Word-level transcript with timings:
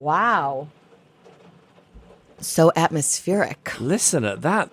Wow. 0.00 0.68
So 2.40 2.72
atmospheric. 2.74 3.78
Listen 3.78 4.24
at 4.24 4.40
that. 4.42 4.70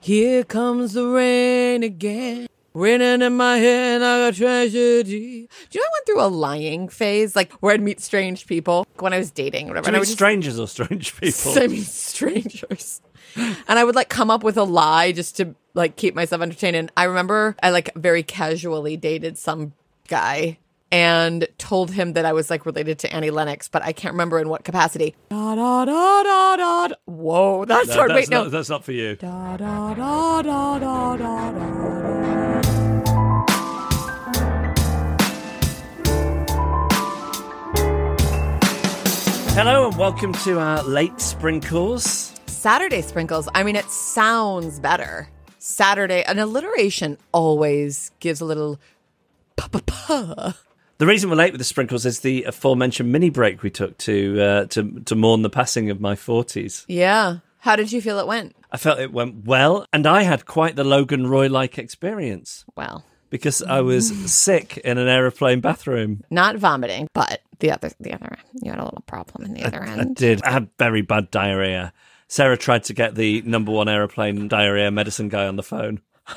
Here 0.00 0.44
comes 0.44 0.92
the 0.92 1.04
rain 1.06 1.82
again. 1.82 2.46
Raining 2.72 3.22
in 3.22 3.36
my 3.36 3.56
head 3.56 4.02
like 4.02 4.34
a 4.34 4.36
tragedy. 4.36 5.48
Do 5.70 5.78
you 5.78 5.80
know 5.80 5.86
I 5.86 5.90
went 5.94 6.06
through 6.06 6.20
a 6.20 6.28
lying 6.28 6.88
phase, 6.88 7.34
like 7.34 7.50
where 7.54 7.72
I'd 7.72 7.80
meet 7.80 8.00
strange 8.00 8.46
people 8.46 8.86
when 8.98 9.12
I 9.14 9.18
was 9.18 9.30
dating, 9.30 9.66
or 9.66 9.68
whatever. 9.70 9.84
Do 9.84 9.88
and 9.88 9.94
you 9.94 9.96
I 9.96 9.96
mean 9.96 10.00
would 10.00 10.04
just- 10.06 10.12
strangers 10.18 10.60
or 10.60 10.68
strange 10.68 11.16
people? 11.20 11.58
I 11.62 11.66
mean 11.66 11.82
strangers. 11.82 13.00
and 13.36 13.78
I 13.78 13.82
would 13.82 13.94
like 13.96 14.10
come 14.10 14.30
up 14.30 14.44
with 14.44 14.58
a 14.58 14.62
lie 14.64 15.10
just 15.12 15.38
to 15.38 15.54
like 15.74 15.96
keep 15.96 16.14
myself 16.14 16.42
entertained. 16.42 16.76
And 16.76 16.92
I 16.96 17.04
remember 17.04 17.56
I 17.62 17.70
like 17.70 17.92
very 17.96 18.22
casually 18.22 18.96
dated 18.98 19.38
some 19.38 19.72
guy 20.06 20.58
and 20.96 21.46
told 21.58 21.90
him 21.90 22.14
that 22.14 22.24
I 22.24 22.32
was 22.32 22.48
like 22.48 22.64
related 22.64 22.98
to 23.00 23.12
Annie 23.14 23.28
Lennox, 23.28 23.68
but 23.68 23.82
I 23.82 23.92
can't 23.92 24.14
remember 24.14 24.38
in 24.40 24.48
what 24.48 24.64
capacity. 24.64 25.14
Da 25.28 25.54
da 25.54 25.84
da 25.84 26.22
da 26.22 26.56
da. 26.56 26.86
da. 26.88 26.94
Whoa, 27.04 27.64
that's 27.68 27.88
No, 27.88 27.94
hard. 27.96 28.10
that's 28.12 28.16
Wait, 28.16 28.30
no. 28.30 28.44
not, 28.44 28.50
that's 28.50 28.70
not 28.70 28.82
for 28.82 28.92
you. 28.92 29.14
Da 29.16 29.58
da 29.58 29.92
da 29.92 30.40
da 30.42 30.78
da 30.78 31.16
da 31.18 31.52
da. 31.52 32.86
Hello 39.58 39.88
and 39.88 39.96
welcome 39.98 40.32
to 40.44 40.58
our 40.58 40.82
late 40.82 41.20
sprinkles. 41.20 42.32
Saturday 42.46 43.00
sprinkles. 43.02 43.48
I 43.54 43.62
mean, 43.64 43.76
it 43.76 43.86
sounds 43.90 44.78
better. 44.80 45.28
Saturday, 45.58 46.22
an 46.24 46.38
alliteration 46.38 47.18
always 47.32 48.10
gives 48.20 48.40
a 48.40 48.44
little 48.44 48.78
pa 49.56 49.68
pa 49.68 49.80
pa. 49.86 50.56
The 50.98 51.06
reason 51.06 51.28
we're 51.28 51.36
late 51.36 51.52
with 51.52 51.58
the 51.60 51.64
sprinkles 51.64 52.06
is 52.06 52.20
the 52.20 52.44
aforementioned 52.44 53.12
mini 53.12 53.28
break 53.28 53.62
we 53.62 53.70
took 53.70 53.98
to 53.98 54.40
uh, 54.40 54.64
to 54.66 55.00
to 55.00 55.14
mourn 55.14 55.42
the 55.42 55.50
passing 55.50 55.90
of 55.90 56.00
my 56.00 56.14
forties. 56.16 56.84
Yeah. 56.88 57.38
How 57.58 57.76
did 57.76 57.90
you 57.92 58.00
feel 58.00 58.18
it 58.18 58.26
went? 58.26 58.54
I 58.70 58.76
felt 58.76 58.98
it 59.00 59.12
went 59.12 59.44
well, 59.44 59.86
and 59.92 60.06
I 60.06 60.22
had 60.22 60.46
quite 60.46 60.76
the 60.76 60.84
Logan 60.84 61.26
Roy 61.26 61.48
like 61.48 61.78
experience 61.78 62.64
Well, 62.76 63.04
because 63.28 63.60
I 63.62 63.80
was 63.80 64.08
sick 64.32 64.76
in 64.78 64.98
an 64.98 65.08
aeroplane 65.08 65.60
bathroom. 65.60 66.22
not 66.30 66.56
vomiting, 66.56 67.08
but 67.12 67.40
the 67.58 67.72
other, 67.72 67.90
the 67.98 68.12
other, 68.12 68.38
you 68.62 68.70
had 68.70 68.78
a 68.78 68.84
little 68.84 69.02
problem 69.06 69.44
in 69.46 69.54
the 69.54 69.64
other 69.64 69.82
I 69.82 69.88
end. 69.88 70.00
I 70.00 70.04
did. 70.04 70.42
I 70.44 70.50
had 70.52 70.68
very 70.78 71.02
bad 71.02 71.30
diarrhea. 71.30 71.92
Sara 72.28 72.56
tried 72.56 72.84
to 72.84 72.94
get 72.94 73.16
the 73.16 73.42
number 73.42 73.72
one 73.72 73.88
aeroplane 73.88 74.46
diarrhea 74.48 74.90
medicine 74.90 75.28
guy 75.28 75.46
on 75.46 75.56
the 75.56 75.62
phone. 75.62 76.00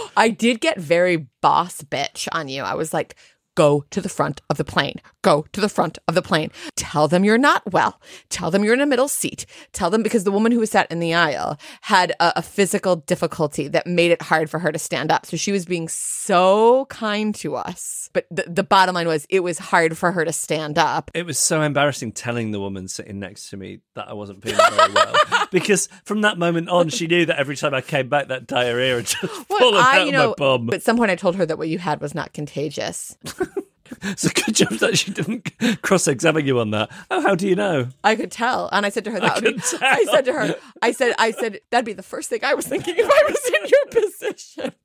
I 0.16 0.28
did 0.28 0.60
get 0.60 0.78
very 0.78 1.28
boss 1.40 1.82
bitch 1.82 2.28
on 2.32 2.48
you. 2.48 2.62
I 2.62 2.74
was 2.74 2.92
like, 2.92 3.16
go 3.54 3.84
to 3.90 4.00
the 4.00 4.08
front 4.08 4.40
of 4.48 4.56
the 4.56 4.64
plane. 4.64 5.00
Go 5.22 5.46
to 5.52 5.60
the 5.60 5.68
front 5.68 5.98
of 6.08 6.14
the 6.14 6.22
plane. 6.22 6.50
Tell 6.76 7.06
them 7.08 7.24
you're 7.24 7.38
not 7.38 7.62
well. 7.72 8.00
Tell 8.28 8.50
them 8.50 8.64
you're 8.64 8.74
in 8.74 8.80
a 8.80 8.86
middle 8.86 9.08
seat. 9.08 9.46
Tell 9.72 9.88
them 9.88 10.02
because 10.02 10.24
the 10.24 10.32
woman 10.32 10.50
who 10.52 10.58
was 10.58 10.70
sat 10.70 10.90
in 10.90 10.98
the 10.98 11.14
aisle 11.14 11.58
had 11.82 12.10
a, 12.20 12.32
a 12.36 12.42
physical 12.42 12.96
difficulty 12.96 13.68
that 13.68 13.86
made 13.86 14.10
it 14.10 14.22
hard 14.22 14.50
for 14.50 14.58
her 14.58 14.72
to 14.72 14.78
stand 14.80 15.12
up. 15.12 15.24
So 15.26 15.36
she 15.36 15.52
was 15.52 15.64
being 15.64 15.88
so 15.88 16.86
kind 16.86 17.34
to 17.36 17.54
us. 17.54 18.10
But 18.12 18.26
the, 18.30 18.44
the 18.48 18.62
bottom 18.64 18.94
line 18.94 19.06
was, 19.06 19.26
it 19.30 19.40
was 19.40 19.58
hard 19.58 19.96
for 19.96 20.12
her 20.12 20.24
to 20.24 20.32
stand 20.32 20.76
up. 20.76 21.10
It 21.14 21.24
was 21.24 21.38
so 21.38 21.62
embarrassing 21.62 22.12
telling 22.12 22.50
the 22.50 22.60
woman 22.60 22.88
sitting 22.88 23.18
next 23.20 23.50
to 23.50 23.56
me 23.56 23.78
that 23.94 24.08
I 24.08 24.12
wasn't 24.14 24.42
feeling 24.42 24.58
very 24.76 24.92
well. 24.92 25.14
because 25.52 25.88
from 26.04 26.22
that 26.22 26.36
moment 26.36 26.68
on, 26.68 26.88
she 26.88 27.06
knew 27.06 27.26
that 27.26 27.38
every 27.38 27.56
time 27.56 27.74
I 27.74 27.80
came 27.80 28.08
back, 28.08 28.28
that 28.28 28.46
diarrhea 28.48 28.96
had 28.96 29.06
just 29.06 29.22
Well, 29.48 29.60
fallen 29.60 29.74
I, 29.84 30.00
out 30.00 30.06
you 30.06 30.12
know, 30.12 30.32
of 30.32 30.38
my 30.38 30.44
bum. 30.46 30.66
but 30.66 30.74
at 30.74 30.82
some 30.82 30.96
point 30.96 31.10
I 31.10 31.16
told 31.16 31.36
her 31.36 31.46
that 31.46 31.58
what 31.58 31.68
you 31.68 31.78
had 31.78 32.00
was 32.00 32.14
not 32.14 32.32
contagious. 32.32 33.16
It's 34.02 34.24
a 34.24 34.30
good 34.30 34.54
job 34.54 34.72
that 34.80 34.98
she 34.98 35.10
didn't 35.12 35.50
cross 35.82 36.06
examine 36.08 36.46
you 36.46 36.58
on 36.60 36.70
that. 36.70 36.90
Oh, 37.10 37.20
how 37.20 37.34
do 37.34 37.48
you 37.48 37.54
know? 37.54 37.88
I 38.04 38.16
could 38.16 38.30
tell, 38.30 38.68
and 38.72 38.84
I 38.84 38.88
said 38.88 39.04
to 39.04 39.10
her, 39.10 39.20
"That 39.20 39.42
would 39.42 39.56
be." 39.56 39.60
tell. 39.60 39.78
I 39.82 40.04
said 40.10 40.24
to 40.26 40.32
her, 40.32 40.54
"I 40.80 40.92
said, 40.92 41.14
I 41.18 41.30
said 41.30 41.60
that'd 41.70 41.84
be 41.84 41.92
the 41.92 42.02
first 42.02 42.28
thing 42.28 42.44
I 42.44 42.54
was 42.54 42.66
thinking 42.66 42.94
if 42.96 43.06
I 43.06 43.30
was 43.30 43.46
in 43.46 43.68
your 43.68 44.02
position." 44.10 44.72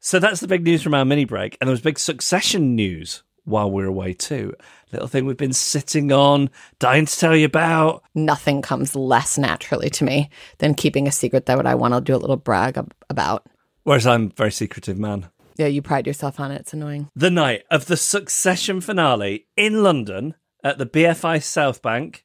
So 0.00 0.18
that's 0.18 0.40
the 0.40 0.48
big 0.48 0.64
news 0.64 0.82
from 0.82 0.94
our 0.94 1.04
mini 1.04 1.24
break. 1.24 1.58
And 1.60 1.68
there 1.68 1.72
was 1.72 1.80
big 1.80 1.98
succession 1.98 2.74
news 2.74 3.22
while 3.44 3.70
we're 3.70 3.86
away, 3.86 4.12
too. 4.14 4.54
Little 4.92 5.08
thing 5.08 5.26
we've 5.26 5.36
been 5.36 5.52
sitting 5.52 6.12
on, 6.12 6.48
dying 6.78 7.06
to 7.06 7.18
tell 7.18 7.34
you 7.36 7.44
about. 7.46 8.04
Nothing 8.14 8.62
comes 8.62 8.94
less 8.94 9.36
naturally 9.36 9.90
to 9.90 10.04
me 10.04 10.30
than 10.58 10.74
keeping 10.74 11.08
a 11.08 11.12
secret 11.12 11.46
that 11.46 11.66
I 11.66 11.74
want 11.74 11.94
to 11.94 12.00
do 12.00 12.14
a 12.14 12.18
little 12.18 12.36
brag 12.36 12.78
ab- 12.78 12.94
about. 13.10 13.46
Whereas 13.82 14.06
I'm 14.06 14.26
a 14.26 14.34
very 14.34 14.52
secretive 14.52 14.98
man. 14.98 15.26
Yeah, 15.56 15.66
you 15.66 15.82
pride 15.82 16.06
yourself 16.06 16.40
on 16.40 16.50
it. 16.50 16.60
It's 16.60 16.72
annoying. 16.72 17.08
The 17.14 17.30
night 17.30 17.64
of 17.70 17.86
the 17.86 17.96
succession 17.96 18.80
finale 18.80 19.46
in 19.56 19.82
London 19.82 20.34
at 20.64 20.78
the 20.78 20.86
BFI 20.86 21.42
South 21.42 21.82
Bank. 21.82 22.24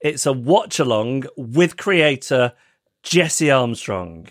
It's 0.00 0.26
a 0.26 0.32
watch 0.32 0.78
along 0.78 1.24
with 1.36 1.76
creator 1.76 2.52
Jesse 3.02 3.50
Armstrong. 3.50 4.28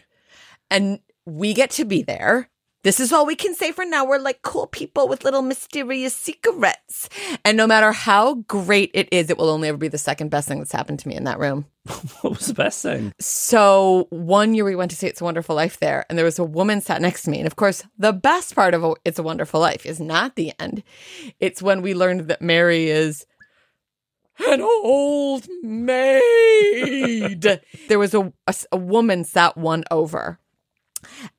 and 0.69 0.99
we 1.25 1.53
get 1.53 1.69
to 1.71 1.83
be 1.85 2.01
there. 2.03 2.49
This 2.83 2.99
is 2.99 3.11
all 3.11 3.25
we 3.25 3.35
can 3.35 3.55
say 3.55 3.71
for 3.71 3.83
now. 3.85 4.05
We're 4.05 4.19
like 4.19 4.43
cool 4.43 4.67
people 4.67 5.07
with 5.07 5.23
little 5.23 5.41
mysterious 5.41 6.15
secrets. 6.15 7.09
And 7.43 7.57
no 7.57 7.67
matter 7.67 7.91
how 7.91 8.35
great 8.47 8.91
it 8.93 9.09
is, 9.11 9.29
it 9.29 9.37
will 9.37 9.49
only 9.49 9.67
ever 9.67 9.77
be 9.77 9.87
the 9.87 9.97
second 9.97 10.29
best 10.29 10.47
thing 10.47 10.59
that's 10.59 10.71
happened 10.71 10.99
to 10.99 11.07
me 11.07 11.15
in 11.15 11.23
that 11.25 11.39
room. 11.39 11.65
What 12.21 12.37
was 12.37 12.47
the 12.47 12.53
best 12.53 12.81
thing? 12.81 13.13
So 13.19 14.07
one 14.09 14.53
year 14.53 14.63
we 14.63 14.75
went 14.75 14.91
to 14.91 14.97
see 14.97 15.07
It's 15.07 15.21
a 15.21 15.23
Wonderful 15.23 15.55
Life 15.55 15.79
there, 15.79 16.05
and 16.07 16.17
there 16.17 16.25
was 16.25 16.39
a 16.39 16.43
woman 16.43 16.81
sat 16.81 17.01
next 17.01 17.23
to 17.23 17.29
me. 17.29 17.39
And 17.39 17.47
of 17.47 17.55
course, 17.55 17.83
the 17.97 18.13
best 18.13 18.55
part 18.55 18.73
of 18.73 18.95
It's 19.03 19.19
a 19.19 19.23
Wonderful 19.23 19.59
Life 19.59 19.85
is 19.85 19.99
not 19.99 20.35
the 20.35 20.53
end. 20.59 20.83
It's 21.39 21.61
when 21.61 21.81
we 21.81 21.93
learned 21.93 22.27
that 22.27 22.41
Mary 22.41 22.89
is 22.89 23.25
an 24.47 24.61
old 24.61 25.47
maid. 25.63 26.21
there 27.87 27.99
was 27.99 28.13
a, 28.13 28.31
a, 28.45 28.55
a 28.71 28.77
woman 28.77 29.23
sat 29.23 29.57
one 29.57 29.83
over, 29.89 30.39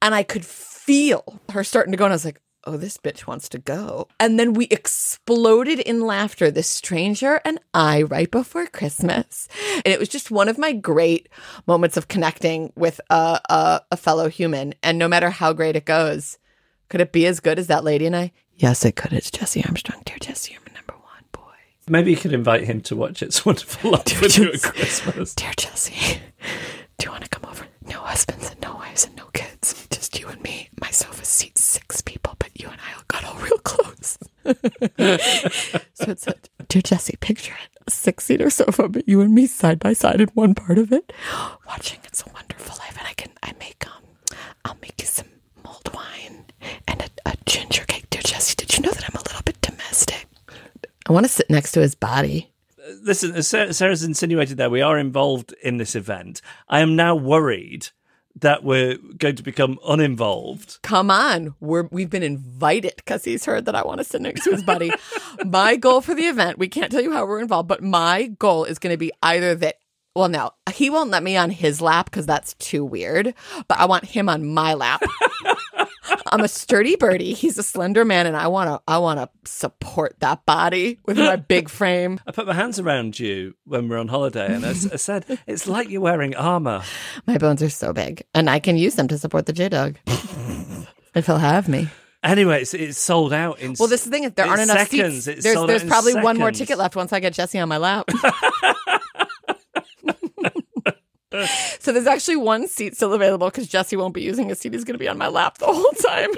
and 0.03 0.15
I 0.15 0.23
could 0.23 0.45
feel 0.89 1.39
her 1.51 1.63
starting 1.63 1.93
to 1.93 1.99
go, 1.99 2.07
and 2.07 2.13
I 2.13 2.15
was 2.15 2.25
like, 2.25 2.41
oh, 2.65 2.79
this 2.79 2.97
bitch 2.97 3.27
wants 3.27 3.51
to 3.51 3.59
go. 3.59 4.09
And 4.19 4.41
then 4.41 4.55
we 4.55 4.69
exploded 4.71 5.81
in 5.81 6.01
laughter, 6.01 6.51
this 6.51 6.67
stranger 6.67 7.43
and 7.45 7.61
I, 7.75 8.05
right 8.05 8.31
before 8.31 8.67
Christmas. 8.69 9.49
And 9.75 9.89
it 9.89 9.99
was 9.99 10.09
just 10.09 10.31
one 10.31 10.49
of 10.49 10.57
my 10.57 10.73
great 10.73 11.29
moments 11.67 11.99
of 11.99 12.09
connecting 12.09 12.73
with 12.75 13.03
a, 13.11 13.39
a, 13.51 13.83
a 13.93 13.97
fellow 13.99 14.31
human. 14.31 14.73
And 14.83 14.99
no 14.99 15.09
matter 15.09 15.29
how 15.29 15.53
great 15.53 15.77
it 15.77 15.85
goes, 15.85 16.39
could 16.89 17.03
it 17.03 17.13
be 17.13 17.27
as 17.27 17.41
good 17.41 17.59
as 17.59 17.67
that 17.67 17.85
lady 17.85 18.07
and 18.07 18.17
I? 18.17 18.33
Yes, 18.55 18.83
it 18.87 18.97
could. 18.97 19.13
It's 19.13 19.31
Jesse 19.31 19.63
Armstrong. 19.67 20.01
Dear 20.07 20.17
Jesse, 20.19 20.55
you're 20.55 20.63
my 20.67 20.73
number 20.73 20.95
one 20.95 21.25
boy. 21.33 21.55
Maybe 21.87 22.13
you 22.13 22.17
could 22.17 22.33
invite 22.33 22.65
him 22.65 22.81
to 22.83 22.97
watch 22.97 23.23
It's 23.23 23.45
Wonderful 23.45 23.91
Life 23.91 24.23
with 24.23 24.39
you 24.39 24.53
at 24.53 24.63
Christmas. 24.63 25.35
Dear 25.35 25.53
Jesse, 25.55 26.23
do 26.97 27.05
you 27.05 27.11
want 27.11 27.25
to 27.25 27.29
come 27.31 27.45
over? 27.51 27.67
No 27.89 28.01
husbands 28.01 28.51
and 28.51 28.61
no 28.61 28.75
wives 28.75 29.05
and 29.07 29.17
no 29.17 29.27
kids. 29.33 29.87
Just 29.91 30.19
you 30.19 30.29
and 30.29 30.41
me. 30.43 30.69
My 30.81 30.91
sofa 30.91 31.25
seats 31.25 31.65
six 31.65 32.01
people, 32.03 32.35
but 32.39 32.51
you 32.55 32.69
and 32.69 32.79
I 32.81 33.01
got 33.09 33.25
all 33.25 33.35
real 33.41 33.59
close. 33.59 34.19
so 34.45 36.11
it's 36.11 36.27
a, 36.27 36.35
dear 36.69 36.83
Jesse, 36.83 37.17
picture 37.21 37.55
it. 37.55 37.81
A 37.87 37.91
six 37.91 38.25
seater 38.25 38.51
sofa, 38.51 38.89
but 38.89 39.09
you 39.09 39.21
and 39.21 39.35
me 39.35 39.47
side 39.47 39.79
by 39.79 39.93
side 39.93 40.21
in 40.21 40.29
one 40.29 40.55
part 40.55 40.79
of 40.79 40.93
it. 40.93 41.13
Watching 41.67 42.01
It's 42.05 42.23
a 42.27 42.31
Wonderful 42.33 42.77
Life. 42.79 42.97
And 42.99 43.07
I 43.07 43.13
can, 43.15 43.31
I 43.43 43.53
make, 43.59 43.85
um, 43.87 44.03
I'll 44.65 44.77
make 44.83 45.01
you 45.01 45.07
some 45.07 45.29
mulled 45.65 45.93
wine 45.95 46.45
and 46.87 47.03
a, 47.03 47.31
a 47.31 47.35
ginger 47.47 47.85
cake. 47.85 48.09
Dear 48.11 48.23
Jesse, 48.23 48.55
did 48.57 48.77
you 48.77 48.83
know 48.83 48.91
that 48.91 49.05
I'm 49.09 49.17
a 49.17 49.25
little 49.25 49.43
bit 49.45 49.61
domestic? 49.61 50.27
I 51.09 51.13
want 51.13 51.25
to 51.25 51.33
sit 51.33 51.49
next 51.49 51.73
to 51.73 51.81
his 51.81 51.95
body. 51.95 52.53
Listen, 53.03 53.35
as 53.35 53.49
Sara's 53.49 54.03
insinuated 54.03 54.57
there, 54.57 54.71
we 54.71 54.83
are 54.83 54.99
involved 54.99 55.55
in 55.63 55.77
this 55.77 55.95
event. 55.95 56.41
I 56.69 56.81
am 56.81 56.97
now 56.97 57.15
worried 57.15 57.89
that 58.41 58.63
we're 58.63 58.99
going 59.17 59.37
to 59.37 59.43
become 59.43 59.79
uninvolved. 59.87 60.79
Come 60.83 61.11
on, 61.11 61.55
we're 61.61 61.89
we've 61.91 62.11
been 62.11 62.23
invited 62.23 62.95
because 62.97 63.25
he's 63.25 63.45
heard 63.45 63.65
that 63.65 63.75
I 63.75 63.83
want 63.83 63.99
to 63.99 64.05
sit 64.05 64.23
next 64.23 64.45
to 64.45 64.51
his 64.51 64.63
buddy. 64.63 64.93
my 65.45 65.77
goal 65.77 66.01
for 66.01 66.15
the 66.15 66.25
event, 66.25 66.59
we 66.59 66.69
can't 66.69 66.91
tell 66.91 67.01
you 67.01 67.13
how 67.13 67.27
we're 67.27 67.41
involved, 67.41 67.69
but 67.69 67.83
my 67.83 68.27
goal 68.39 68.65
is 68.65 68.79
going 68.79 68.93
to 68.93 68.99
be 68.99 69.13
either 69.23 69.55
that. 69.57 69.77
Well, 70.19 70.29
no, 70.29 70.51
he 70.73 70.91
won't 70.91 71.11
let 71.11 71.23
me 71.23 71.37
on 71.37 71.49
his 71.49 71.81
lap 71.81 72.07
because 72.07 72.27
that's 72.27 72.55
too 72.55 72.85
weird. 72.85 73.35
But 73.69 73.79
I 73.79 73.85
want 73.85 74.05
him 74.05 74.29
on 74.29 74.45
my 74.45 74.75
lap. 74.75 75.01
I'm 76.27 76.41
a 76.41 76.49
sturdy 76.49 76.97
birdie. 76.97 77.35
He's 77.35 77.57
a 77.57 77.63
slender 77.63 78.05
man, 78.05 78.27
and 78.27 78.37
I 78.37 78.49
want 78.49 78.67
to. 78.67 78.81
I 78.89 78.99
want 78.99 79.21
to 79.21 79.31
support 79.49 80.17
that 80.19 80.45
body 80.45 80.99
with 81.07 81.19
my 81.19 81.37
big 81.37 81.69
frame. 81.69 82.19
I 82.27 82.33
put 82.33 82.49
my 82.49 82.53
hands 82.53 82.81
around 82.81 83.21
you 83.21 83.55
when 83.65 83.89
we're 83.89 83.99
on 83.99 84.09
holiday, 84.09 84.53
and 84.53 84.67
I 84.67 84.73
said, 84.73 85.25
it's 85.47 85.69
like 85.69 85.89
you're 85.89 86.01
wearing 86.01 86.35
armor. 86.35 86.83
My 87.29 87.39
bones 87.39 87.63
are 87.63 87.71
so 87.71 87.93
big, 87.93 88.25
and 88.35 88.51
I 88.51 88.59
can 88.59 88.77
use 88.77 88.97
them 88.97 89.07
to 89.07 89.19
support 89.19 89.47
the 89.47 89.53
J 89.53 89.69
Dog 89.69 89.99
if 91.15 91.27
he'll 91.27 91.39
have 91.39 91.69
me. 91.69 91.91
Anyway, 92.25 92.63
it's, 92.63 92.75
it's 92.75 92.99
sold 92.99 93.33
out 93.33 93.61
in 93.61 93.77
Well, 93.79 93.87
this 93.87 94.01
is 94.01 94.07
the 94.07 94.11
thing: 94.11 94.25
if 94.25 94.35
there 94.35 94.47
aren't 94.47 94.63
enough 94.63 94.79
seconds. 94.79 95.27
seats, 95.27 95.45
there's 95.45 95.65
there's 95.65 95.85
probably 95.85 96.17
one 96.17 96.37
more 96.37 96.49
seconds. 96.49 96.59
ticket 96.59 96.79
left 96.79 96.97
once 96.97 97.13
I 97.13 97.21
get 97.21 97.35
Jesse 97.35 97.61
on 97.61 97.69
my 97.69 97.77
lap. 97.79 98.09
so 101.79 101.93
there's 101.93 102.07
actually 102.07 102.37
one 102.37 102.67
seat 102.69 102.97
still 102.97 103.13
available 103.13 103.49
because 103.49 103.69
Jesse 103.69 103.97
won't 103.97 104.15
be 104.15 104.23
using 104.23 104.49
his 104.49 104.59
seat. 104.59 104.73
He's 104.73 104.85
going 104.85 104.95
to 104.95 104.99
be 104.99 105.09
on 105.09 105.19
my 105.19 105.29
lap 105.29 105.59
the 105.59 105.67
whole 105.67 105.93
time. 105.93 106.31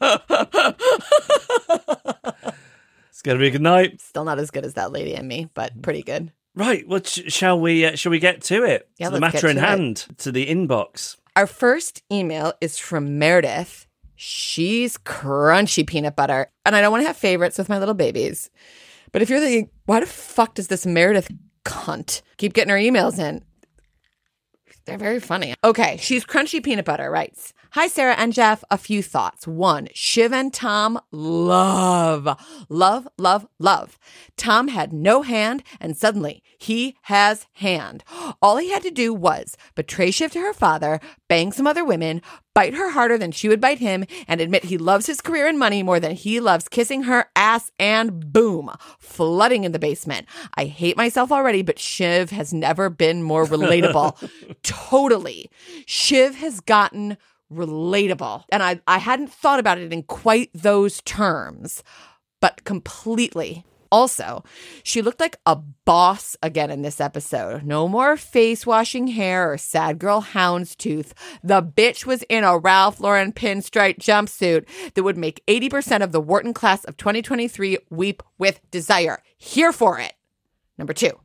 It's 3.10 3.22
going 3.22 3.36
to 3.36 3.42
be 3.42 3.48
a 3.48 3.50
good 3.50 3.60
night. 3.60 4.00
Still 4.00 4.24
not 4.24 4.38
as 4.38 4.50
good 4.50 4.64
as 4.64 4.72
that 4.74 4.92
lady 4.92 5.14
and 5.14 5.28
me, 5.28 5.50
but 5.52 5.82
pretty 5.82 6.02
good. 6.02 6.32
Right. 6.54 6.88
Well, 6.88 7.02
sh- 7.04 7.24
shall 7.26 7.60
we? 7.60 7.84
Uh, 7.84 7.94
shall 7.94 8.08
we 8.08 8.18
get 8.18 8.40
to 8.44 8.64
it? 8.64 8.88
Yeah, 8.96 9.08
to 9.08 9.14
the 9.16 9.20
matter 9.20 9.46
in 9.46 9.56
to 9.56 9.62
it. 9.62 9.68
hand, 9.68 10.06
to 10.18 10.32
the 10.32 10.46
inbox. 10.46 11.18
Our 11.36 11.46
first 11.46 12.02
email 12.10 12.54
is 12.62 12.78
from 12.78 13.18
Meredith. 13.18 13.86
She's 14.16 14.96
crunchy 14.96 15.86
peanut 15.86 16.16
butter. 16.16 16.50
And 16.64 16.74
I 16.74 16.80
don't 16.80 16.92
want 16.92 17.02
to 17.02 17.08
have 17.08 17.16
favorites 17.18 17.58
with 17.58 17.68
my 17.68 17.78
little 17.78 17.92
babies. 17.92 18.48
But 19.12 19.20
if 19.20 19.28
you're 19.28 19.40
the, 19.40 19.68
why 19.84 20.00
the 20.00 20.06
fuck 20.06 20.54
does 20.54 20.68
this 20.68 20.86
Meredith 20.86 21.30
cunt 21.66 22.22
keep 22.38 22.54
getting 22.54 22.70
her 22.70 22.78
emails 22.78 23.18
in? 23.18 23.44
They're 24.84 24.98
very 24.98 25.20
funny. 25.20 25.54
Okay, 25.62 25.96
she's 25.98 26.24
crunchy 26.24 26.62
peanut 26.62 26.84
butter, 26.84 27.10
writes. 27.10 27.52
Hi, 27.74 27.86
Sara 27.86 28.14
and 28.14 28.32
Jeff. 28.32 28.64
A 28.68 28.76
few 28.76 29.00
thoughts. 29.00 29.46
One, 29.46 29.86
Shiv 29.94 30.32
and 30.32 30.52
Tom 30.52 30.98
love, 31.12 32.26
love, 32.68 33.06
love, 33.16 33.46
love. 33.60 33.96
Tom 34.36 34.66
had 34.66 34.92
no 34.92 35.22
hand, 35.22 35.62
and 35.78 35.96
suddenly 35.96 36.42
he 36.58 36.96
has 37.02 37.46
hand. 37.52 38.02
All 38.42 38.56
he 38.56 38.70
had 38.70 38.82
to 38.82 38.90
do 38.90 39.14
was 39.14 39.56
betray 39.76 40.10
Shiv 40.10 40.32
to 40.32 40.40
her 40.40 40.52
father, 40.52 40.98
bang 41.28 41.52
some 41.52 41.68
other 41.68 41.84
women, 41.84 42.22
bite 42.56 42.74
her 42.74 42.90
harder 42.90 43.16
than 43.16 43.30
she 43.30 43.48
would 43.48 43.60
bite 43.60 43.78
him, 43.78 44.04
and 44.26 44.40
admit 44.40 44.64
he 44.64 44.76
loves 44.76 45.06
his 45.06 45.20
career 45.20 45.46
and 45.46 45.56
money 45.56 45.84
more 45.84 46.00
than 46.00 46.16
he 46.16 46.40
loves 46.40 46.68
kissing 46.68 47.04
her 47.04 47.26
ass, 47.36 47.70
and 47.78 48.32
boom, 48.32 48.72
flooding 48.98 49.62
in 49.62 49.70
the 49.70 49.78
basement. 49.78 50.26
I 50.54 50.64
hate 50.64 50.96
myself 50.96 51.30
already, 51.30 51.62
but 51.62 51.78
Shiv 51.78 52.30
has 52.30 52.52
never 52.52 52.90
been 52.90 53.22
more 53.22 53.44
relatable. 53.44 54.28
totally. 54.64 55.52
Shiv 55.86 56.34
has 56.34 56.58
gotten 56.58 57.16
relatable. 57.52 58.44
And 58.50 58.62
I, 58.62 58.80
I 58.86 58.98
hadn't 58.98 59.32
thought 59.32 59.60
about 59.60 59.78
it 59.78 59.92
in 59.92 60.02
quite 60.04 60.50
those 60.54 61.00
terms, 61.02 61.82
but 62.40 62.64
completely. 62.64 63.64
Also, 63.92 64.44
she 64.84 65.02
looked 65.02 65.18
like 65.18 65.36
a 65.44 65.56
boss 65.56 66.36
again 66.42 66.70
in 66.70 66.82
this 66.82 67.00
episode. 67.00 67.64
No 67.64 67.88
more 67.88 68.16
face 68.16 68.64
washing 68.64 69.08
hair 69.08 69.52
or 69.52 69.58
sad 69.58 69.98
girl 69.98 70.22
houndstooth. 70.22 71.12
The 71.42 71.60
bitch 71.60 72.06
was 72.06 72.22
in 72.28 72.44
a 72.44 72.56
Ralph 72.56 73.00
Lauren 73.00 73.32
pinstripe 73.32 73.98
jumpsuit 73.98 74.66
that 74.94 75.02
would 75.02 75.16
make 75.16 75.44
80% 75.48 76.04
of 76.04 76.12
the 76.12 76.20
Wharton 76.20 76.54
class 76.54 76.84
of 76.84 76.96
2023 76.98 77.78
weep 77.90 78.22
with 78.38 78.60
desire. 78.70 79.24
Here 79.36 79.72
for 79.72 79.98
it. 79.98 80.12
Number 80.78 80.92
two, 80.92 81.18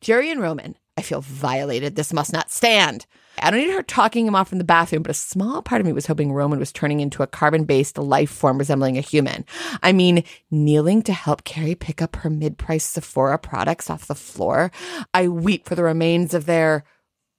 Gerri 0.00 0.30
and 0.30 0.40
Roman. 0.40 0.76
I 0.96 1.02
feel 1.02 1.20
violated. 1.20 1.94
This 1.94 2.12
must 2.12 2.32
not 2.32 2.50
stand. 2.50 3.06
I 3.38 3.50
don't 3.50 3.60
need 3.60 3.72
her 3.72 3.82
talking 3.82 4.26
him 4.26 4.34
off 4.34 4.52
in 4.52 4.58
the 4.58 4.64
bathroom, 4.64 5.02
but 5.02 5.10
a 5.10 5.14
small 5.14 5.60
part 5.60 5.80
of 5.80 5.86
me 5.86 5.92
was 5.92 6.06
hoping 6.06 6.32
Roman 6.32 6.58
was 6.58 6.72
turning 6.72 7.00
into 7.00 7.22
a 7.22 7.26
carbon 7.26 7.64
based 7.64 7.98
life 7.98 8.30
form 8.30 8.56
resembling 8.56 8.96
a 8.96 9.02
human. 9.02 9.44
I 9.82 9.92
mean, 9.92 10.24
kneeling 10.50 11.02
to 11.02 11.12
help 11.12 11.44
Kerry 11.44 11.74
pick 11.74 12.00
up 12.00 12.16
her 12.16 12.30
mid 12.30 12.56
priced 12.56 12.92
Sephora 12.92 13.38
products 13.38 13.90
off 13.90 14.06
the 14.06 14.14
floor. 14.14 14.70
I 15.12 15.28
weep 15.28 15.66
for 15.66 15.74
the 15.74 15.82
remains 15.82 16.32
of 16.32 16.46
their 16.46 16.84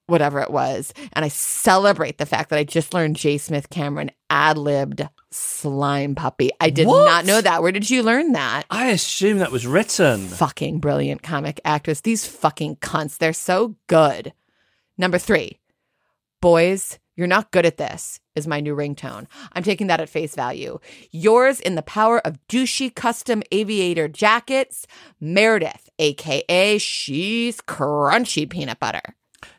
whatever 0.06 0.40
it 0.40 0.52
was. 0.52 0.94
And 1.14 1.26
I 1.26 1.28
celebrate 1.28 2.18
the 2.18 2.26
fact 2.26 2.50
that 2.50 2.60
I 2.60 2.64
just 2.64 2.94
learned 2.94 3.18
J. 3.18 3.38
Smith 3.38 3.70
Cameron 3.70 4.12
ad 4.30 4.58
libbed 4.58 5.08
slime 5.32 6.16
puppy. 6.16 6.52
I 6.60 6.70
did 6.70 6.88
What? 6.88 7.06
not 7.06 7.26
know 7.26 7.42
that. 7.42 7.62
Where 7.62 7.72
did 7.72 7.90
you 7.90 8.04
learn 8.04 8.32
that? 8.34 8.64
I 8.70 8.88
assume 8.90 9.40
that 9.40 9.52
was 9.52 9.68
written. 9.68 10.28
fucking 10.28 10.80
brilliant 10.80 11.22
comic 11.24 11.60
actress. 11.66 12.02
These 12.02 12.26
fucking 12.26 12.78
cunts, 12.78 13.18
they're 13.18 13.34
so 13.34 13.76
good. 13.88 14.34
Number 14.98 15.18
three, 15.18 15.60
boys, 16.42 16.98
you're 17.16 17.28
not 17.28 17.52
good 17.52 17.66
at 17.66 17.78
this, 17.78 18.20
is 18.36 18.48
my 18.48 18.60
new 18.60 18.76
ringtone. 18.76 19.28
I'm 19.54 19.64
taking 19.64 19.88
that 19.88 20.00
at 20.00 20.10
face 20.10 20.36
value. 20.36 20.80
Yours 21.12 21.60
in 21.60 21.76
the 21.76 21.82
power 21.82 22.20
of 22.26 22.38
douchey 22.48 22.94
custom 22.94 23.44
aviator 23.52 24.08
jackets, 24.08 24.86
Meredith, 25.20 25.90
aka 26.00 26.78
she's 26.78 27.60
crunchy 27.62 28.50
peanut 28.50 28.80
butter. 28.80 29.16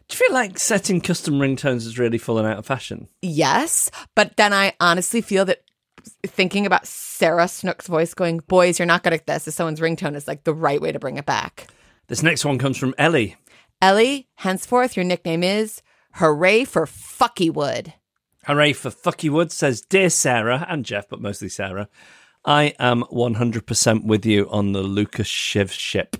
Do 0.09 0.15
you 0.15 0.27
feel 0.27 0.35
like 0.35 0.59
setting 0.59 1.01
custom 1.03 1.35
ringtones 1.35 1.87
is 1.87 1.99
really 1.99 2.17
fallen 2.17 2.47
out 2.47 2.59
of 2.59 2.67
fashion? 2.67 3.09
Yes, 3.21 3.91
but 4.15 4.37
then 4.37 4.55
I 4.55 4.73
honestly 4.81 5.21
feel 5.21 5.45
that 5.45 5.63
thinking 6.27 6.65
about 6.65 6.87
Sarah 6.87 7.49
Snook's 7.49 7.87
voice 7.87 8.15
going, 8.15 8.39
boys, 8.39 8.79
you're 8.79 8.87
not 8.87 9.03
good 9.03 9.13
at 9.13 9.27
this, 9.27 9.47
as 9.47 9.55
someone's 9.55 9.81
ringtone 9.81 10.17
is 10.17 10.27
like 10.27 10.45
the 10.45 10.55
right 10.55 10.81
way 10.81 10.93
to 10.93 10.99
bring 10.99 11.19
it 11.19 11.27
back. 11.27 11.67
This 12.07 12.23
next 12.23 12.45
one 12.45 12.59
comes 12.59 12.79
from 12.79 12.95
Ellie. 12.97 13.37
Ellie, 13.83 14.29
henceforth 14.37 14.97
your 14.97 15.05
nickname 15.05 15.43
is 15.43 15.83
Hooray 16.15 16.65
for 16.65 16.87
Fuckywood. 16.87 17.93
Hooray 18.45 18.73
for 18.73 18.91
Fucky 18.91 19.29
Wood 19.29 19.53
says, 19.53 19.83
Dear 19.83 20.09
Sara 20.09 20.65
and 20.71 20.87
Jeff, 20.87 21.07
but 21.09 21.21
mostly 21.21 21.51
Sara, 21.51 21.89
I 22.47 22.75
am 22.79 23.03
100% 23.13 24.05
with 24.05 24.25
you 24.25 24.49
on 24.49 24.73
the 24.73 24.83
Lukas 24.83 25.27
Shiv 25.27 25.71
ship. 25.71 26.17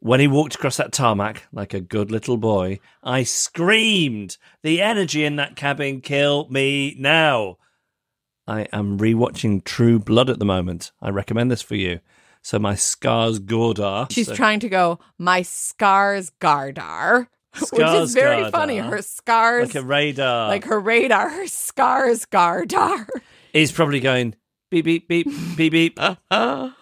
When 0.00 0.20
he 0.20 0.28
walked 0.28 0.54
across 0.54 0.76
that 0.76 0.92
tarmac 0.92 1.42
like 1.52 1.74
a 1.74 1.80
good 1.80 2.10
little 2.10 2.36
boy, 2.36 2.78
I 3.02 3.24
screamed. 3.24 4.36
The 4.62 4.80
energy 4.80 5.24
in 5.24 5.36
that 5.36 5.56
cabin 5.56 6.00
kill 6.00 6.48
me 6.48 6.94
now. 6.98 7.56
I 8.46 8.62
am 8.72 8.98
rewatching 8.98 9.64
True 9.64 9.98
Blood 9.98 10.30
at 10.30 10.38
the 10.38 10.44
moment. 10.44 10.92
I 11.02 11.10
recommend 11.10 11.50
this 11.50 11.62
for 11.62 11.74
you. 11.74 12.00
So 12.42 12.58
my 12.58 12.76
scars 12.76 13.40
Gordar. 13.40 14.10
She's 14.10 14.28
so- 14.28 14.34
trying 14.34 14.60
to 14.60 14.68
go, 14.68 15.00
my 15.18 15.42
scars 15.42 16.30
Gardar, 16.40 17.26
which 17.72 17.82
is 17.82 18.14
very 18.14 18.50
funny. 18.52 18.78
Her 18.78 19.02
scars, 19.02 19.74
like 19.74 19.82
a 19.82 19.84
radar. 19.86 20.48
like 20.48 20.64
her 20.64 20.78
radar, 20.80 21.28
her 21.28 21.46
scars 21.48 22.24
Gardar. 22.24 23.06
He's 23.52 23.72
probably 23.72 24.00
going 24.00 24.36
beep 24.70 24.84
beep 24.84 25.08
beep 25.08 25.26
beep 25.56 25.72
beep. 25.72 25.94
Ah, 26.00 26.18
ah. 26.30 26.76